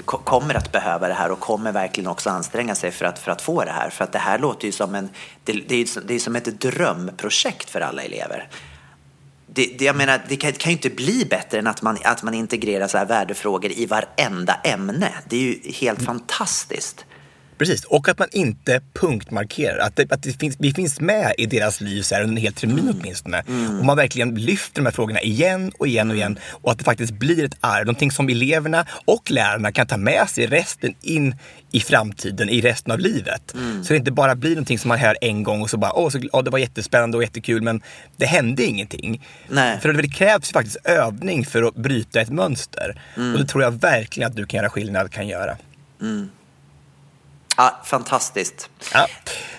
[0.05, 3.41] kommer att behöva det här och kommer verkligen också anstränga sig för att, för att
[3.41, 3.89] få det här.
[3.89, 5.09] För att det här låter ju som en,
[5.43, 8.47] det, det är, det är som ett drömprojekt för alla elever
[9.53, 12.23] det, det, jag menar, det kan, kan ju inte bli bättre än att man, att
[12.23, 15.13] man integrerar så här värdefrågor i varenda ämne.
[15.29, 16.05] Det är ju helt mm.
[16.05, 17.05] fantastiskt.
[17.62, 19.78] Precis, och att man inte punktmarkerar.
[19.78, 22.41] Att, det, att det finns, vi finns med i deras liv så här, under en
[22.41, 22.95] hel termin mm.
[22.99, 23.43] åtminstone.
[23.47, 23.80] Mm.
[23.80, 26.39] Och man verkligen lyfter de här frågorna igen och igen och igen.
[26.49, 30.30] Och att det faktiskt blir ett arv, någonting som eleverna och lärarna kan ta med
[30.30, 31.36] sig resten in
[31.72, 33.53] i framtiden, i resten av livet.
[33.53, 33.84] Mm.
[33.84, 36.09] Så det inte bara blir någonting som man hör en gång och så bara, åh,
[36.09, 37.82] så, åh det var jättespännande och jättekul men
[38.18, 39.28] det hände ingenting.
[39.49, 39.80] Nej.
[39.80, 43.01] För det krävs faktiskt övning för att bryta ett mönster.
[43.18, 43.34] Mm.
[43.34, 45.57] Och det tror jag verkligen att du kan göra skillnad, kan göra.
[46.01, 46.30] Mm.
[47.62, 48.70] Ja, fantastiskt.
[48.93, 49.07] Ja,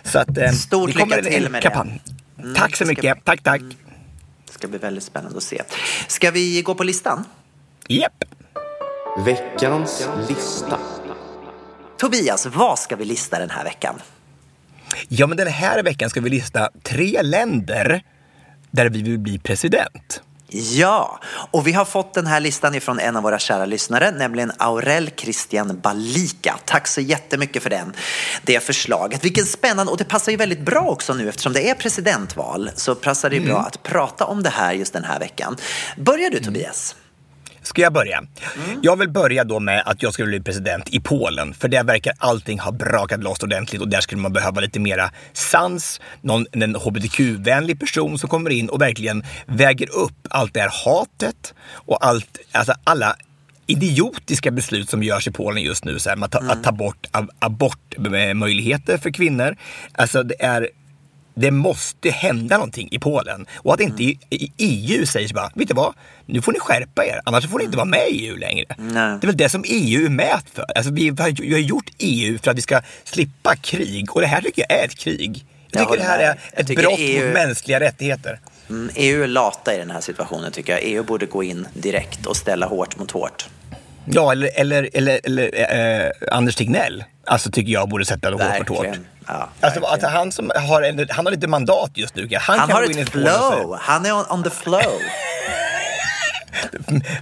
[0.05, 2.01] så att, eh, Stort lycka till med kampanj.
[2.37, 2.43] det.
[2.43, 3.03] Mm, tack så mycket.
[3.03, 3.61] Bli, tack, tack.
[3.61, 3.75] Mm,
[4.47, 5.63] det ska bli väldigt spännande att se.
[6.07, 7.25] Ska vi gå på listan?
[7.89, 8.13] Japp.
[8.23, 9.27] Yep.
[9.27, 10.79] Veckans lista.
[11.99, 13.95] Tobias, vad ska vi lista den här veckan?
[15.09, 18.03] Ja, men den här veckan ska vi lista tre länder
[18.71, 20.23] där vi vill bli president.
[20.55, 24.53] Ja, och vi har fått den här listan ifrån en av våra kära lyssnare, nämligen
[24.59, 26.59] Aurel Christian Balika.
[26.65, 27.93] Tack så jättemycket för den,
[28.43, 29.25] det förslaget.
[29.25, 32.95] Vilken spännande, och det passar ju väldigt bra också nu eftersom det är presidentval, så
[32.95, 35.57] passar det ju bra att prata om det här just den här veckan.
[35.97, 36.95] Börjar du Tobias?
[37.63, 38.23] Ska jag börja?
[38.83, 41.55] Jag vill börja då med att jag skulle bli president i Polen.
[41.55, 45.11] För där verkar allting ha brakat loss ordentligt och där skulle man behöva lite mera
[45.33, 46.01] sans.
[46.21, 51.55] Någon, en hbtq-vänlig person som kommer in och verkligen väger upp allt det här hatet
[51.73, 53.17] och allt, alltså alla
[53.67, 55.99] idiotiska beslut som görs i Polen just nu.
[55.99, 59.57] Så här, ta, att ta bort ab- abortmöjligheter för kvinnor.
[59.93, 60.69] Alltså det är
[61.35, 63.47] det måste hända någonting i Polen.
[63.55, 65.95] Och att inte i EU säger så bara, vet du vad?
[66.27, 68.67] Nu får ni skärpa er, annars får ni inte vara med i EU längre.
[68.79, 68.93] Nej.
[68.93, 70.65] Det är väl det som EU är med för.
[70.77, 74.27] Alltså, vi, har, vi har gjort EU för att vi ska slippa krig och det
[74.27, 75.47] här tycker jag är ett krig.
[75.71, 76.39] Jag Jag tycker det här är.
[76.55, 78.41] Jag ett brott EU mot mänskliga rättigheter.
[78.69, 80.81] Mm, EU är lata i den här situationen tycker jag.
[80.85, 83.49] EU borde gå in direkt och ställa hårt mot hårt.
[84.05, 87.05] Ja, eller, eller, eller, eller eh, Anders Tegnell.
[87.27, 88.97] Alltså tycker jag borde sätta hårt mot hårt.
[89.33, 92.29] Ja, Alltså, att han, som har en, han har lite mandat just nu.
[92.33, 93.77] Han, Han kan har ett flow.
[93.81, 94.83] Han är on, on the flow.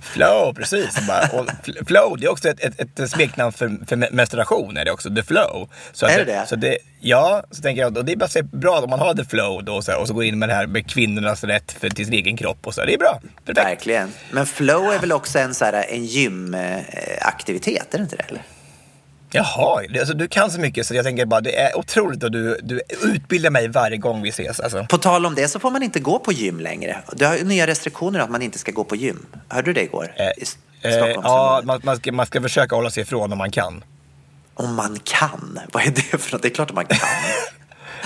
[0.02, 0.96] Flow, precis.
[1.32, 4.76] Och fl- flow, det är också ett, ett, ett smeknamn för, för menstruation.
[4.76, 5.68] Är det också, the flow.
[5.92, 6.46] Så Är det det?
[6.48, 9.14] Så det ja, så tänker jag, och det är bara så bra om man har
[9.14, 11.72] the flow då, och så, och så går in med det här med kvinnornas rätt
[11.72, 12.66] för, till sin egen kropp.
[12.66, 12.84] Och så.
[12.84, 13.20] Det är bra.
[13.44, 13.66] Perfekt.
[13.66, 14.12] Verkligen.
[14.30, 18.22] Men flow är väl också en, så här, en gymaktivitet, är det inte det?
[18.28, 18.42] Eller?
[19.32, 22.58] Jaha, alltså, du kan så mycket så jag tänker bara det är otroligt och du,
[22.62, 24.60] du utbildar mig varje gång vi ses.
[24.60, 24.86] Alltså.
[24.90, 26.98] På tal om det så får man inte gå på gym längre.
[27.12, 29.26] Det har ju nya restriktioner att man inte ska gå på gym.
[29.48, 30.12] Hörde du det igår?
[30.16, 30.26] Eh,
[30.82, 33.84] Eh, ja, man, man, ska, man ska försöka hålla sig ifrån om man kan.
[34.54, 35.60] Om man kan.
[35.72, 36.42] Vad är det för något?
[36.42, 36.98] Det är klart att man kan.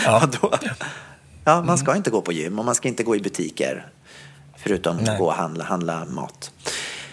[0.04, 0.18] Ja.
[0.20, 0.56] Vadå?
[1.44, 3.86] Ja, man ska inte gå på gym och man ska inte gå i butiker.
[4.56, 5.08] Förutom Nej.
[5.08, 6.50] att gå och handla, handla mat.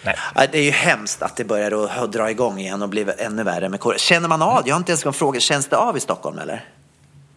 [0.03, 0.15] Nej.
[0.51, 3.69] Det är ju hemskt att det börjar att, dra igång igen och bli ännu värre
[3.69, 3.97] med corona.
[3.97, 4.63] Känner man av?
[4.65, 5.39] Jag har inte ens en fråga.
[5.39, 6.65] Känns det av i Stockholm eller?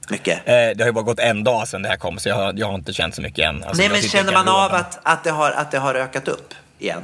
[0.08, 0.38] Mycket?
[0.38, 2.54] Eh, det har ju bara gått en dag sedan det här kom så jag har,
[2.56, 3.64] jag har inte känt så mycket än.
[3.64, 6.54] Alltså, Nej, men känner man av att, att, det har, att det har ökat upp
[6.78, 7.02] igen?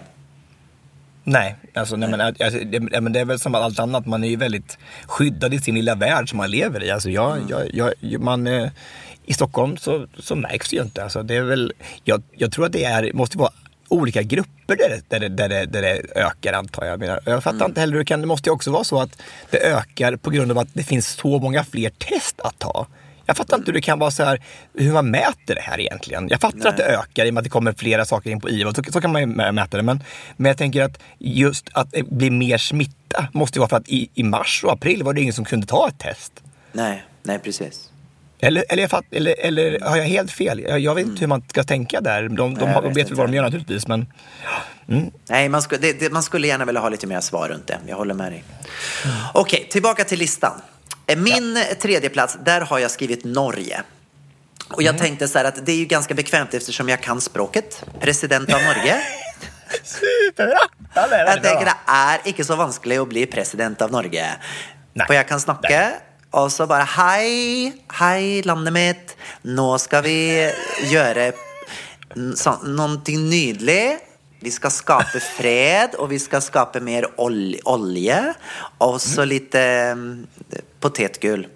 [1.25, 4.07] Nej, alltså, nej, men, alltså, det, men det är väl som allt annat.
[4.07, 6.91] Man är ju väldigt skyddad i sin lilla värld som man lever i.
[6.91, 7.39] Alltså, jag,
[7.73, 8.71] jag, jag, man, eh,
[9.25, 11.03] I Stockholm så, så märks det ju inte.
[11.03, 11.73] Alltså, det är väl,
[12.05, 13.51] jag, jag tror att det är, måste vara
[13.91, 17.21] olika grupper där det, där det, där det, där det ökar antar jag.
[17.25, 18.21] Jag, fattar inte heller hur det kan.
[18.21, 21.09] Det måste ju också vara så att det ökar på grund av att det finns
[21.09, 22.87] så många fler test att ta.
[23.27, 24.43] Jag fattar inte hur det kan vara så här,
[24.75, 26.29] hur man mäter det här egentligen.
[26.29, 28.51] Jag fattar att det ökar i och med att det kommer flera saker in på
[28.51, 29.83] IVA, så, så kan man ju mä- mäta det.
[29.83, 30.03] Men,
[30.37, 33.89] men jag tänker att just att det blir mer smitta måste ju vara för att
[33.89, 36.33] i, i mars och april var det ingen som kunde ta ett test.
[36.73, 37.90] Nej, nej precis.
[38.43, 40.61] Eller, eller, fatt, eller, eller har jag helt fel?
[40.61, 42.23] Jag, jag vet inte hur man ska tänka där.
[42.23, 42.75] De, de, Mm.
[42.75, 43.87] Har- vet väl vad de gör naturligtvis.
[43.87, 44.07] Men
[45.29, 47.79] Nej, man, skulle, det, det, man skulle gärna vilja ha lite mer svar runt det.
[47.87, 48.45] Jag håller med dig.
[49.35, 50.61] Okej, tillbaka till listan.
[51.07, 53.83] Eh, Min tredje plats, där har jag skrivit Norge.
[54.71, 57.85] Och jag tänkte så här att det är ju ganska bekvämt eftersom jag kan språket.
[58.01, 59.01] President av Norge.
[59.83, 60.59] superbra!
[60.95, 64.27] Ja, det är Jag tänker det är inte så vanskligt att bli president av Norge.
[64.93, 65.07] Nej.
[65.07, 65.93] För jag kan snacka
[66.31, 69.17] och så bara hej, hej landet mitt.
[69.43, 70.53] Nu ska vi
[70.91, 71.33] göra
[72.35, 74.03] så, någonting nydligt.
[74.41, 78.35] Vi ska skapa fred och vi ska skapa mer ol olja
[78.79, 80.27] och så lite mm,
[80.81, 81.47] potetgull.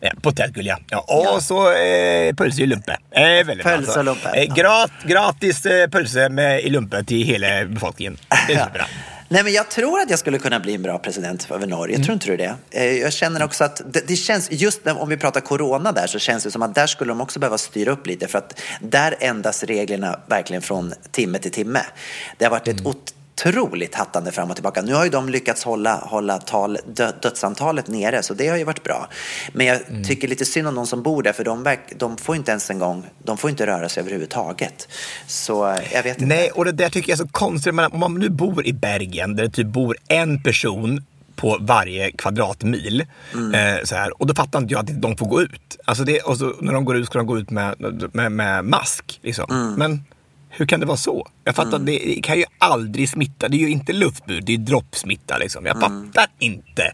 [0.00, 0.78] Ja, potätgull ja.
[0.90, 1.04] ja.
[1.34, 2.98] Och så eh, pölse i lumpe.
[3.10, 4.54] Eh, väldigt Pölse och lumpe, Eh, ja.
[4.54, 8.18] grat, gratis eh, pölse med, i lumpe till hela befolkningen.
[8.46, 8.84] Det är superbra.
[9.32, 11.94] Nej, men jag tror att jag skulle kunna bli en bra president över Norge.
[11.94, 12.04] Mm.
[12.04, 12.54] Tror inte du det?
[12.70, 16.06] Eh, Jag känner också att det, det känns, just när, om vi pratar corona där,
[16.06, 18.28] så känns det som att där skulle de också behöva styra upp lite.
[18.28, 21.80] För att där ändras reglerna verkligen från timme till timme.
[22.38, 22.92] Det har varit ett Mm.
[23.46, 24.82] Otroligt hattande fram och tillbaka.
[24.82, 28.64] Nu har ju de lyckats hålla, hålla tal, dö, dödsantalet nere, så det har ju
[28.64, 29.08] varit bra.
[29.52, 30.04] Men jag Mm.
[30.04, 32.70] tycker lite synd om de som bor där, för de, verk, de får inte ens
[32.70, 34.88] en gång, de får inte röra sig överhuvudtaget.
[35.26, 36.34] Så eh, jag vet inte.
[36.34, 37.74] Nej, och det där tycker jag är så konstigt.
[37.74, 41.04] Men om man nu bor i Bergen där det typ bor en person
[41.36, 43.00] på varje kvadratmil.
[43.00, 45.76] Eh, så här, och då fattar inte jag att de får gå ut.
[45.84, 47.74] Alltså det, och så, när de går ut ska de gå ut med,
[48.12, 49.18] med, med mask.
[49.22, 49.74] Liksom.
[49.78, 50.04] Men
[50.50, 51.28] hur kan det vara så?
[51.44, 53.48] Jag fattar, det kan ju aldrig smitta.
[53.48, 55.38] Det är ju inte luftbud, det är droppsmitta.
[55.38, 55.66] Liksom.
[55.66, 56.92] Jag fattar inte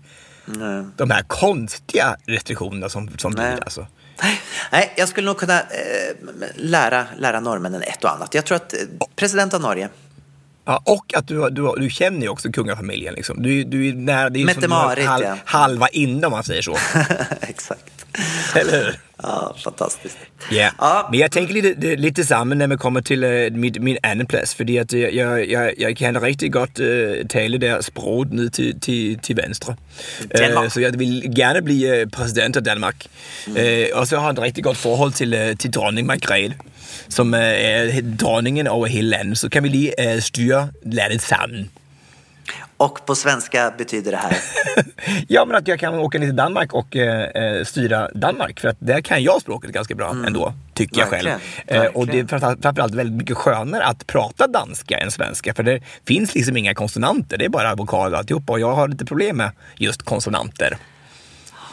[0.96, 3.52] de här konstiga restriktionerna som, som Nej.
[3.52, 3.64] blir.
[3.64, 3.86] Alltså.
[4.72, 6.16] Nej, jag skulle nog kunna eh,
[6.54, 8.34] lära, lära norrmännen ett och annat.
[8.34, 8.78] Jag tror att eh,
[9.16, 9.88] president av Norge,
[10.68, 13.14] Ja, och att du, du, du känner ju också kungafamiljen.
[13.14, 13.42] Liksom.
[13.42, 15.36] Du, du är nära, det är ju som du har Mette-Marit, hal, ja.
[15.44, 16.76] halva inne om man säger så.
[17.40, 18.06] exakt.
[18.54, 19.00] Eller hur?
[19.26, 20.16] Ja, fantastiskt.
[20.50, 20.70] Ja.
[20.78, 21.08] Ja.
[21.10, 24.54] Men jag tänker lite, lite samma när det kommer till uh, min, min andra plats.
[24.54, 28.80] För att jag, jag, jag, jag kan riktigt gott uh, tala det språk ned till,
[28.80, 29.76] till, till vänster.
[30.40, 33.08] Uh, så jag vill gärna bli uh, president av Danmark.
[33.48, 36.54] Uh, och så har jag ett riktigt gott förhåll till, till dronning Margrethe.
[37.08, 39.38] Som är dronningen över hela landet.
[39.38, 41.68] Så kan vi lige styra landet samman.
[42.76, 44.36] Och på svenska betyder det här?
[45.28, 48.60] ja, men att jag kan åka ner till Danmark och eh, styra Danmark.
[48.60, 51.28] För att där kan jag språket ganska bra ändå, tycker jag själv.
[51.28, 51.40] Mm.
[51.66, 55.54] Verkligen, Eh, och det är framförallt, framförallt väldigt mycket skönare att prata danska än svenska.
[55.54, 58.52] För det finns liksom inga konsonanter, det är bara vokaler och alltihopa.
[58.52, 60.78] Och jag har lite problem med just konsonanter.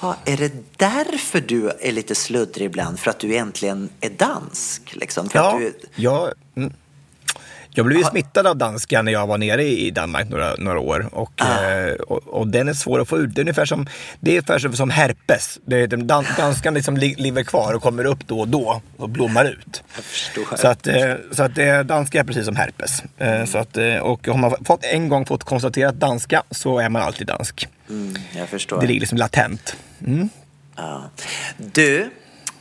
[0.02, 3.00] Ja, är det därför du är lite sluddrig ibland?
[3.00, 4.96] För att du egentligen är dansk?
[4.96, 5.30] Liksom?
[5.30, 6.74] För Ja, att du, jag, mm.
[7.76, 11.10] Jag blev ju smittad av danska när jag var nere i Danmark några, några år.
[11.12, 11.64] Och, Ah.
[11.70, 13.36] eh, och, och den är svår att få ut.
[13.36, 13.88] Det är ungefär som,
[14.20, 15.60] det är ungefär som, herpes.
[15.66, 18.82] Det är, den dan, danskan liksom li, lever kvar och kommer upp då och då
[18.98, 19.84] och blommar ut.
[20.58, 23.04] Så att, eh, så att eh, danska är precis som herpes.
[23.18, 27.02] Eh, Så att, och har man fått, en gång fått konstaterat danska så är man
[27.02, 27.68] alltid dansk.
[27.90, 28.82] mm, jag förstår.
[28.82, 29.76] Det ligger liksom latent.
[30.76, 31.04] Ja.
[31.58, 32.10] Du,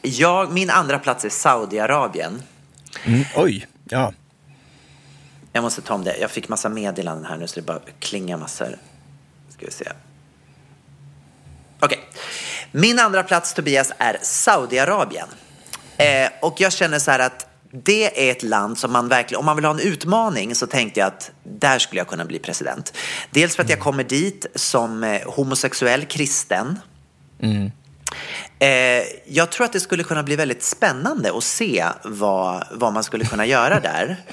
[0.02, 2.42] jag, min andra plats är Saudiarabien.
[3.04, 4.12] Mm, oj, ja.
[5.52, 6.16] Jag måste ta om det.
[6.16, 8.78] Jag fick massa meddelanden här nu så det bara klingar massor.
[9.48, 9.92] Ska vi se.
[11.80, 12.00] Okej.
[12.72, 15.28] Min andra plats Tobias är Saudiarabien.
[15.96, 19.44] Eh, och jag känner så här att det är ett land som man verkligen, om
[19.46, 22.92] man vill ha en utmaning så tänkte jag att där skulle jag kunna bli president.
[23.30, 26.78] Dels för att jag kommer dit som eh, homosexuell kristen.
[27.40, 27.70] Mm.
[28.58, 33.04] Eh, jag tror att det skulle kunna bli väldigt spännande att se vad, vad man
[33.04, 34.16] skulle kunna göra där.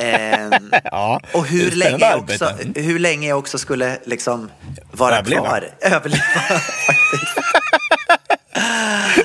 [0.00, 0.50] Eh,
[0.84, 2.80] Ja, och hur länge, jag också, arbete.
[2.80, 4.50] hur länge jag också skulle liksom
[4.92, 5.42] vara Överleva.
[5.46, 5.68] kvar.
[5.80, 6.22] Överleva.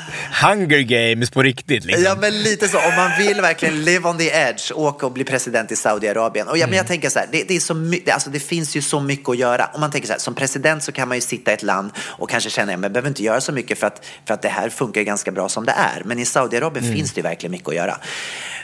[0.31, 1.85] Hunger games på riktigt.
[1.85, 2.03] Liksom.
[2.03, 2.77] Ja, men lite så.
[2.77, 6.47] Om man vill verkligen live on the edge, åka och bli president i Saudiarabien.
[6.47, 8.39] Och ja, men jag tänker så här, det, det, är så my- det, alltså, det
[8.39, 9.69] finns ju så mycket att göra.
[9.73, 11.91] Om man tänker så här, som president så kan man ju sitta i ett land
[11.99, 14.49] och kanske känna, men jag behöver inte göra så mycket för att, för att det
[14.49, 16.01] här funkar ganska bra som det är.
[16.05, 17.97] Men i Saudiarabien finns det ju verkligen mycket att göra.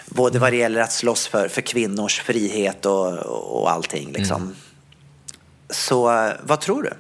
[0.06, 3.14] Både vad det gäller att slåss för, för kvinnors frihet och,
[3.62, 4.12] och allting.
[4.12, 4.56] Liksom.
[5.70, 6.94] Så eh, vad tror du?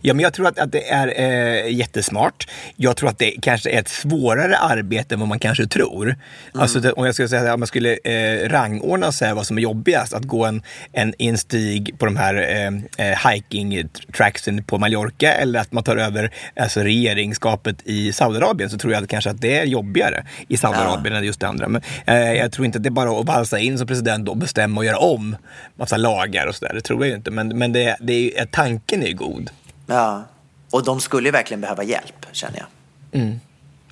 [0.00, 2.48] Ja, men jag tror att, att det är eh, jättesmart.
[2.76, 6.16] Jag tror att det kanske är ett svårare arbete än vad man kanske tror.
[6.54, 9.58] Alltså det, om jag skulle säga om man skulle eh, rangordna och säga vad som
[9.58, 10.62] är jobbigast, att gå en,
[10.92, 15.84] en, en stig på de här eh, eh, hiking tracksen på Mallorca eller att man
[15.84, 20.24] tar över alltså, regeringsskapet i Saudiarabien så tror jag att kanske att det är jobbigare
[20.48, 21.68] i Saudiarabien än just det andra.
[21.68, 24.36] Men eh, jag tror inte att det är bara att valsa in som president och
[24.36, 25.36] bestämma och göra om
[25.74, 26.74] massa lagar och sådär.
[26.74, 27.30] Det tror jag ju inte.
[27.30, 29.50] Men, men det, det är, ju- tanken är ju god.
[29.94, 30.24] Ja.
[30.70, 32.66] Och de skulle verkligen behöva hjälp, känner jag.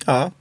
[0.05, 0.31] Ja,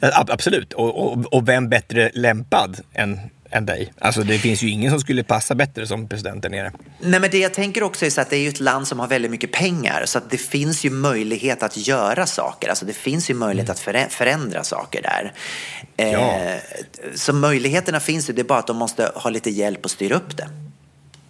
[0.00, 0.72] ab- absolut.
[0.72, 3.92] Och, och, och vem bättre lämpad än, än dig?
[3.98, 6.72] Alltså det finns ju ingen som skulle passa bättre som president där nere.
[7.00, 9.00] Nej, men det jag tänker också är så att det är ju ett land som
[9.00, 12.68] har väldigt mycket pengar så att det finns ju möjlighet att göra saker.
[12.68, 15.32] Alltså det finns ju möjlighet att förä- förändra saker där.
[15.96, 16.56] Eh, Ja.
[17.14, 20.14] Så möjligheterna finns ju, det är bara att de måste ha lite hjälp att styra
[20.16, 20.48] upp det.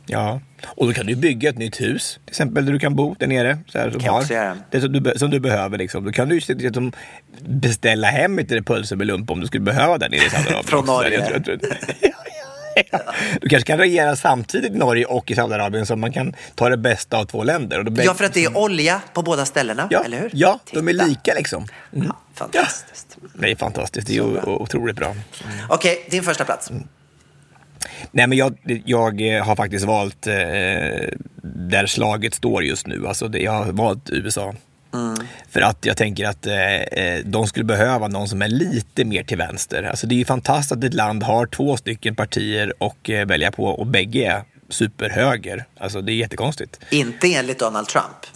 [0.06, 3.14] Ja, och då kan du bygga ett nytt hus till exempel där du kan bo
[3.18, 3.58] där nere.
[3.68, 5.78] Så här, som, har, det som, du, som du behöver.
[5.78, 6.04] Liksom.
[6.04, 6.92] Då kan du ju de
[7.40, 10.64] beställa hem lite pölse med lump om du skulle behöva där nere i Saudiarabien.
[10.66, 11.42] Från Norge.
[12.74, 13.12] Ja, ja, ja.
[13.40, 16.76] Du kanske kan regera samtidigt i Norge och i Saudiarabien så man kan ta det
[16.76, 17.78] bästa av två länder.
[17.78, 20.30] Och då Ja, för att det är olja på båda ställena, ja, eller hur?
[20.32, 21.06] Ja, de är Titta.
[21.06, 21.66] lika liksom.
[21.92, 22.06] Mm.
[22.06, 23.16] Ja, fantastiskt.
[23.34, 24.06] Det är fantastiskt.
[24.06, 25.14] Det är otroligt bra.
[25.68, 26.70] Okej, din första plats.
[28.10, 30.34] Nej, men jag, jag eh, har faktiskt valt eh,
[31.42, 33.06] där slaget står just nu.
[33.06, 34.54] Alltså det, jag har valt USA.
[35.50, 39.22] För att jag tänker att eh, eh, de skulle behöva någon som är lite mer
[39.22, 39.82] till vänster.
[39.82, 43.52] Alltså det är ju fantastiskt att ett land har två stycken partier och eh, välja
[43.52, 45.64] på och bägge är superhöger.
[45.78, 46.80] Alltså det är jättekonstigt.
[46.90, 48.26] Inte enligt Donald Trump.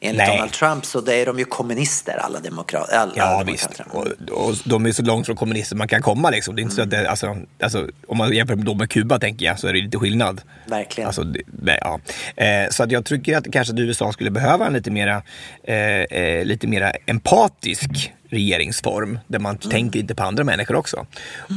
[0.00, 0.36] Enligt Nej.
[0.36, 2.96] Donald Trump så det är de ju kommunister, alla, demokrater.
[2.96, 3.84] Alla Ja, demokrater.
[3.84, 4.30] visst.
[4.30, 6.30] Och, och de är så långt från kommunister man kan komma.
[6.30, 6.56] Liksom.
[6.56, 9.46] Det är inte så att det, alltså, alltså, om man jämför dem med Kuba, tänker
[9.46, 10.40] jag, så är det lite skillnad.
[10.66, 11.06] Verkligen.
[11.06, 12.00] Alltså, det, ja.
[12.36, 15.22] eh, så att jag tycker att kanske att USA skulle behöva en lite mera,
[15.62, 21.06] eh, eh, lite mera empatisk regeringsform där man tänker lite på andra människor också.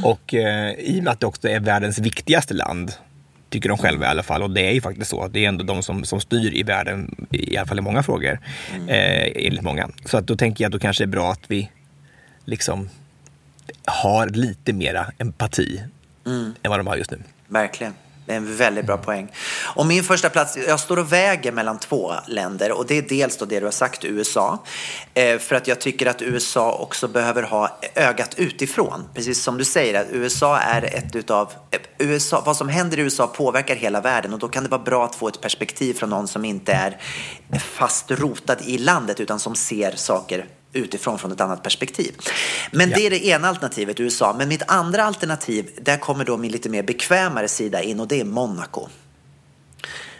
[0.04, 2.92] Och eh, i och med att det också är världens viktigaste land
[3.52, 4.42] tycker de själva i alla fall.
[4.42, 5.28] Och det är ju faktiskt så.
[5.28, 8.38] Det är ändå de som, som styr i världen, i alla fall i många frågor.
[8.88, 9.90] Eh, enligt många.
[10.04, 11.70] Så att då tänker jag att då kanske det är bra att vi
[12.44, 12.88] liksom
[13.84, 15.82] har lite mera empati
[16.62, 17.18] än vad de har just nu.
[17.48, 17.94] Verkligen.
[18.26, 19.32] Det är en väldigt bra poäng.
[19.74, 23.36] Och min första plats, jag står och väger mellan två länder och det är dels
[23.36, 24.58] då det du har sagt, USA.
[25.14, 29.04] Eh, för att jag tycker att USA också behöver ha ögat utifrån.
[29.14, 31.52] Precis som du säger, att USA är ett utav...
[31.70, 34.82] Eh, USA, vad som händer i USA påverkar hela världen och då kan det vara
[34.82, 37.00] bra att få ett perspektiv från någon som inte är
[37.58, 42.14] fast rotad i landet utan som ser saker utifrån från ett annat perspektiv.
[42.70, 44.34] Men det är det ena alternativet, USA.
[44.38, 48.20] Men mitt andra alternativ, där kommer då min lite mer bekvämare sida in och det
[48.20, 48.88] är Monaco.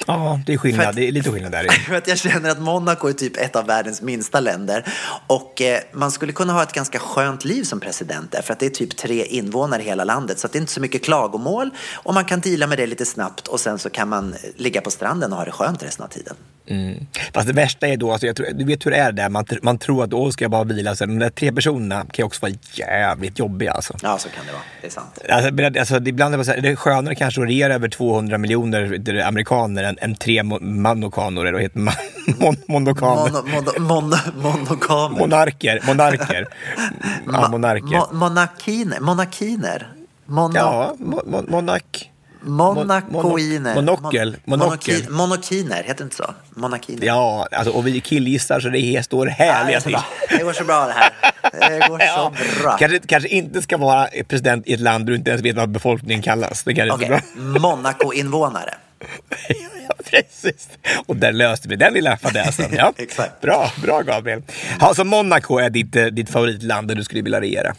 [0.06, 0.86] Ja, det är skillnad.
[0.86, 1.68] att- Det är lite skillnad där.
[1.88, 4.92] För att jag känner att Monaco är typ ett av världens minsta länder.
[5.26, 8.42] Och eh, man skulle kunna ha ett ganska skönt liv som president där.
[8.42, 10.38] För att det är typ tre invånare i hela landet.
[10.38, 11.70] Så det är inte så mycket klagomål.
[11.94, 13.48] Och man kan deala med det lite snabbt.
[13.48, 16.36] Och sen så kan man ligga på stranden och ha det skönt resten av tiden.
[16.66, 17.06] Mm.
[17.34, 19.44] Fast det värsta är då, alltså jag tror, du vet hur det är där, man,
[19.62, 20.94] man tror att då ska jag bara vila.
[20.96, 23.94] Så de där tre personerna kan ju också vara jävligt jobbiga alltså.
[24.02, 24.62] Ja, så kan det vara.
[24.80, 25.18] Det är sant.
[25.28, 27.88] Alltså, alltså, det- ibland är det, så här, det är skönare kanske att regera över
[27.88, 31.94] 200 miljoner amerikaner än, än tre manokaner, eller vad heter man?
[32.40, 33.32] Mon, monokaner.
[33.32, 35.18] Mono, mono, mono, monokamer.
[35.18, 35.80] Monarker.
[35.86, 36.48] Monarker.
[37.32, 37.86] ja, monarker.
[37.86, 39.00] Mo, monarkiner.
[39.00, 39.88] Monarkiner.
[40.26, 42.08] Mono, ja, mo, mo, monark.
[42.44, 43.74] Monacoiner.
[43.74, 44.36] Monokel.
[44.44, 44.94] Mon- Monokel.
[45.02, 46.34] monoki- Monokiner, heter det inte så?
[46.50, 47.06] Monarkiner.
[47.06, 49.96] Ja, alltså, och vi killgissar så det står härliga till.
[50.30, 51.12] det går så bra det här.
[51.80, 52.32] Det går så
[52.62, 52.76] bra.
[52.78, 55.68] Kanske, kanske inte ska vara president i ett land där du inte ens vet vad
[55.70, 56.62] befolkningen kallas.
[56.64, 57.20] Det kanske bra.
[57.36, 58.74] Monaco-invånare.
[59.88, 60.68] Ja, precis.
[61.06, 62.66] Och där löste vi den lilla fadäsen.
[62.76, 62.92] Ja.
[62.98, 63.40] Exakt.
[63.40, 64.42] Bra, bra Gabriel.
[64.80, 67.74] Ja, så Monaco är ditt, eh, ditt favoritland där du skulle vilja regera.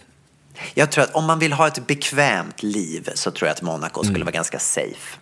[0.74, 4.02] Jag tror att om man vill ha ett bekvämt liv så tror jag att Monaco
[4.02, 4.14] Mm.
[4.14, 5.18] skulle vara ganska safe.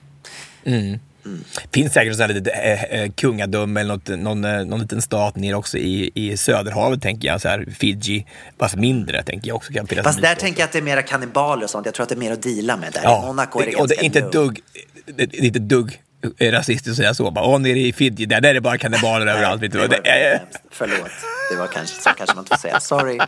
[1.73, 5.55] Finns säkert sådana litet eh, eh, kungadöme eller något, någon, eh, någon liten stat nere
[5.55, 7.41] också i, i Söderhavet tänker jag.
[7.41, 8.25] Så här, Fiji,
[8.59, 9.87] fast mindre tänker jag också kan.
[10.03, 11.85] Fast där tänker jag att det är mera kannibaler och sånt.
[11.85, 13.01] Jag tror att det är mer att deala med där.
[13.03, 14.59] Ja, I Monaco är det, och det är inte ett dugg,
[15.05, 16.01] det är inte ett dugg
[16.39, 17.31] rasistiskt att säga så.
[17.31, 19.61] Bara, Åh, nere i Fiji, där, där är det bara kannibaler överallt.
[19.61, 19.79] Vet du.
[19.79, 20.41] Det var Det.
[20.71, 21.11] Förlåt.
[21.51, 22.79] Det var kanske, så kanske man inte får säga.
[22.79, 23.19] Sorry.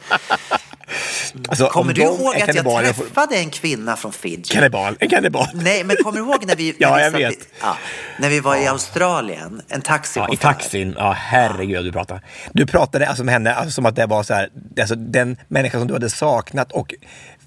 [1.48, 4.44] Alltså, Kommer om du ihåg att jag träffade en kvinna från Fiji?
[4.44, 5.48] Kannibal, en kannibal.
[5.54, 7.78] Nej, men kommer du ihåg när vi, Ja, när vi satt ja,
[8.20, 9.62] när vi var i Australien?
[9.68, 10.34] En taxichaufför.
[10.34, 12.22] Ja, I taxin, ja herregud du pratar.
[12.54, 15.78] Du pratade alltså med henne alltså, som att det var så här, alltså, den människa
[15.80, 16.94] som du hade saknat och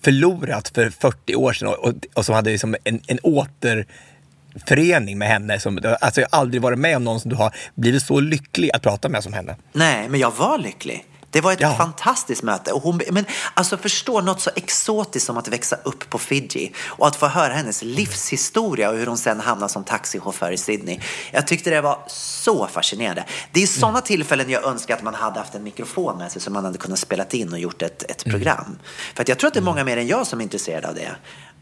[0.02, 5.28] förlorat för 40 år sedan och, och, och som hade liksom en, en återförening med
[5.28, 5.60] henne.
[5.60, 8.70] Som, alltså, jag har aldrig varit med om någon som du har blivit så lycklig
[8.74, 9.56] att prata med som henne.
[9.72, 11.04] Nej, men jag var lycklig.
[11.36, 11.74] Det var ett Ja.
[11.74, 12.72] fantastiskt möte.
[12.72, 13.24] Och hon, men
[13.54, 17.52] alltså förstå något så exotiskt som att växa upp på Fiji och att få höra
[17.52, 21.00] hennes livshistoria och hur hon sen hamnade som taxichaufför i Sydney.
[21.32, 23.24] Jag tyckte det var så fascinerande.
[23.52, 26.52] Det är sådana tillfällen jag önskar att man hade haft en mikrofon med sig som
[26.52, 28.78] man hade kunnat spela in och gjort ett, ett program.
[29.14, 30.94] För att jag tror att det är många mer än jag som är intresserade av
[30.94, 31.10] det.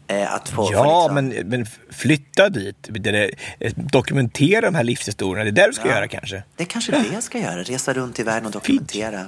[0.07, 4.83] Eh, att få, Ja, liksom, men, men flytta dit, det är, eh, dokumentera de här
[4.83, 5.43] livshistorierna.
[5.43, 5.95] Det är det du ska Ja.
[5.95, 6.43] göra kanske.
[6.55, 7.63] Det är kanske det jag ska göra.
[7.63, 9.25] Resa runt i världen och dokumentera.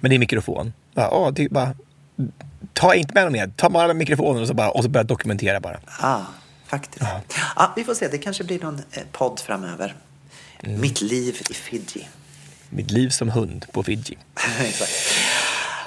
[0.00, 0.72] Men det är mikrofon.
[0.94, 1.74] Bara, åh, det är bara,
[2.72, 5.60] ta inte med något mer, ta bara mikrofonen och så, bara, och så börja dokumentera
[5.60, 5.80] bara.
[6.02, 6.26] Ja,
[6.66, 7.04] faktiskt.
[7.56, 7.72] Ja.
[7.76, 8.08] vi får se.
[8.08, 9.94] Det kanske blir någon eh, podd framöver.
[10.62, 10.80] Mm.
[10.80, 12.08] Mitt liv i Fiji.
[12.70, 14.18] Mitt liv som hund på Fiji.
[14.60, 14.90] Exakt.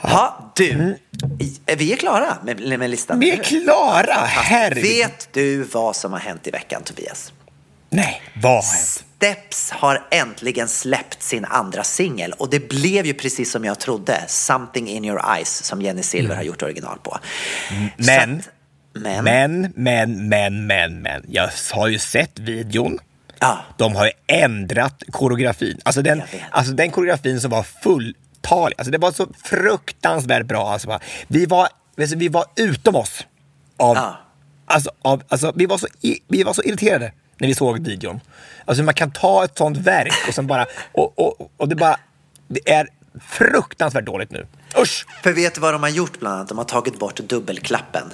[0.03, 0.97] Ja, du.
[1.39, 3.19] I- Vi är klara med, med listan.
[3.19, 4.83] Vi är klara, herregud.
[4.83, 7.33] Vet du vad som har hänt i veckan, Tobias?
[7.89, 9.04] Nej, vad har hänt?
[9.15, 14.23] Steps har äntligen släppt sin andra singel och det blev ju precis som jag trodde.
[14.27, 17.11] Something in your eyes som Jenny Silver har gjort original på.
[17.97, 18.49] Så Men, att-
[18.93, 21.23] men, men, men, men, men, men.
[21.27, 22.99] Jag har ju sett videon.
[23.39, 23.57] Ja.
[23.77, 25.79] De har ju ändrat koreografin.
[25.85, 28.75] Alltså den, alltså den koreografin som var fulltalig.
[28.77, 30.69] Alltså det var så fruktansvärt bra.
[30.71, 31.67] Alltså bara, vi, var,
[31.99, 33.25] alltså vi var utom oss.
[33.77, 34.17] Av, Ja.
[34.65, 35.87] alltså, av, alltså, vi, var så,
[36.27, 38.19] vi var så irriterade när vi såg videon.
[38.65, 40.65] Alltså man kan ta ett sånt verk och sen bara...
[40.91, 41.97] Och, och, och det bara...
[42.47, 42.87] Det är
[43.29, 44.47] fruktansvärt dåligt nu.
[44.77, 45.05] Usch!
[45.23, 46.49] För vet du vad de har gjort bland annat?
[46.49, 48.13] De har tagit bort dubbelklappen.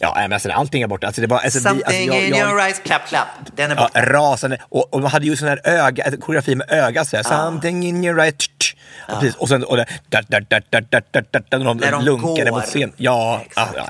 [0.00, 1.06] Ja, men alltså, allting är borta.
[1.06, 3.28] Alltså, det var, alltså, Something vi, alltså, jag, in your eyes, clap, clap.
[3.56, 3.90] Den är borta.
[3.94, 4.58] Ja, rasande.
[4.62, 7.04] Och, och man hade ju sån här öga, alltså, koreografi med öga.
[7.04, 7.24] Så här.
[7.26, 7.44] Ah.
[7.44, 8.34] Something in your eyes.
[8.36, 8.74] Tch,
[9.08, 9.20] ah.
[9.20, 9.36] Precis.
[9.36, 12.50] Och sen och det, da, da, da, da, da, da, da, när de, de lunkade
[12.50, 12.56] går.
[12.56, 12.92] mot scen.
[12.96, 13.72] Ja, Exakt.
[13.76, 13.88] ja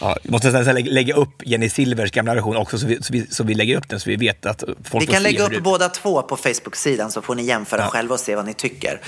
[0.00, 0.08] ja.
[0.08, 0.16] ja.
[0.22, 3.26] Vi måste nästan lägga, lägga upp Jenny Silvers gamla version också så vi, så, vi,
[3.30, 5.60] så vi lägger upp den så vi vet att folk Vi kan lägga upp det-
[5.60, 9.00] båda två på Facebook-sidan så får ni jämföra själva och se vad ni tycker.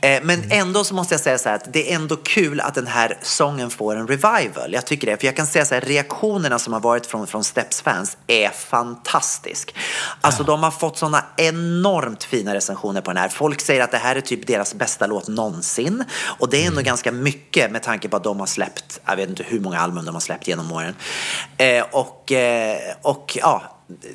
[0.00, 2.74] Eh, men ändå så måste jag säga så här att det är ändå kul att
[2.74, 4.72] den här sången får en revival.
[4.72, 5.16] Jag tycker det.
[5.16, 9.74] För jag kan säga så här, reaktionerna som har varit från, från Steps-fans är fantastisk.
[10.20, 13.28] Alltså de har fått sådana enormt fina recensioner på den här.
[13.28, 16.04] Folk säger att det här är typ deras bästa låt någonsin.
[16.38, 19.28] Och det är ändå ganska mycket med tanke på att de har släppt, jag vet
[19.28, 20.94] inte hur många album de har släppt genom åren.
[21.58, 23.62] Eh, och, eh, och ja,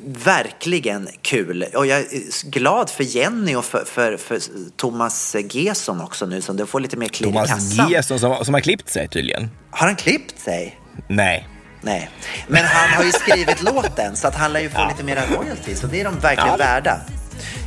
[0.04, 1.64] verkligen kul.
[1.74, 4.40] Och jag är glad för Jenny och för, för, för
[4.76, 7.88] Thomas Gesson också nu som det får lite mer klirr i Thomas kassan.
[7.90, 9.50] Gesson som, som har klippt sig tydligen.
[9.70, 10.80] Har han klippt sig?
[11.08, 11.48] Nej.
[11.84, 12.10] Nej,
[12.48, 15.84] men han har ju skrivit låten så att han lär ju få lite mera royalties
[15.84, 16.56] och det är de verkligen Ja.
[16.56, 17.00] värda.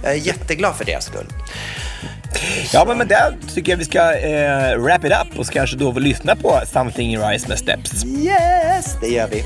[0.04, 1.28] Jag är jätteglad för deras skull.
[2.74, 5.92] Ja, men med det tycker jag vi ska eh, wrap it up och kanske då
[5.92, 8.06] lyssna på Something in Rise med Steps.
[8.06, 9.44] Yes, det gör vi.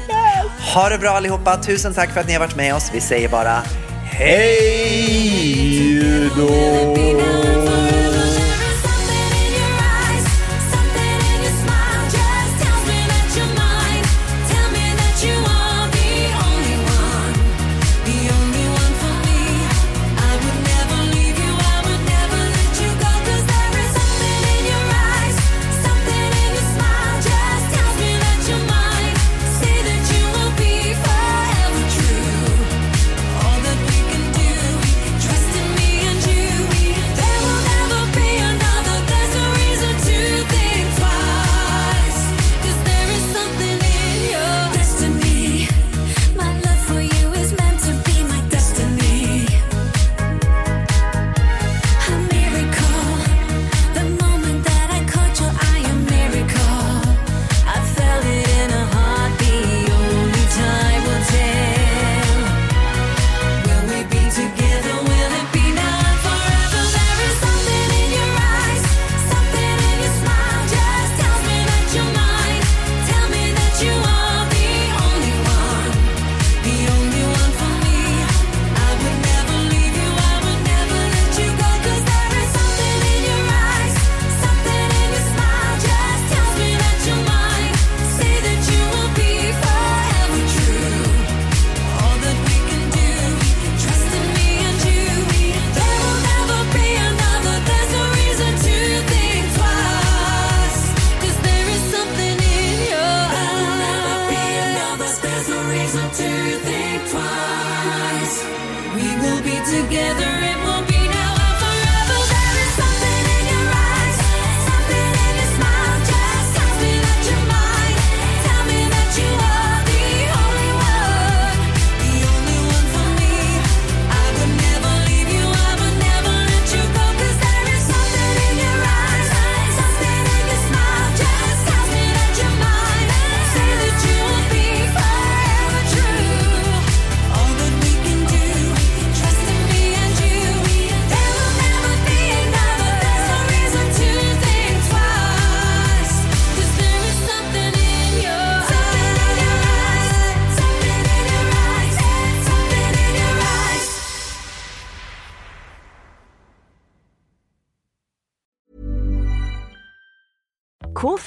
[0.73, 1.57] Ha det bra allihopa.
[1.57, 2.91] Tusen tack för att ni har varit med oss.
[2.93, 3.63] Vi säger bara
[4.03, 5.49] hej
[6.37, 7.58] då!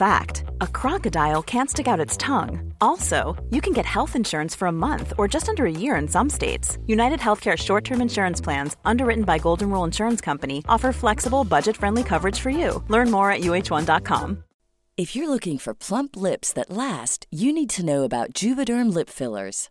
[0.03, 2.75] Fact a crocodile can't stick out its tongue.
[2.81, 3.19] Also,
[3.55, 6.31] you can get health insurance for a month or just under a year in some
[6.39, 6.79] states.
[6.87, 11.77] United Healthcare short term insurance plans, underwritten by Golden Rule Insurance Company, offer flexible, budget
[11.77, 12.83] friendly coverage for you.
[12.89, 14.43] Learn more at uh1.com.
[14.97, 19.09] If you're looking for plump lips that last, you need to know about Juvederm lip
[19.09, 19.71] fillers.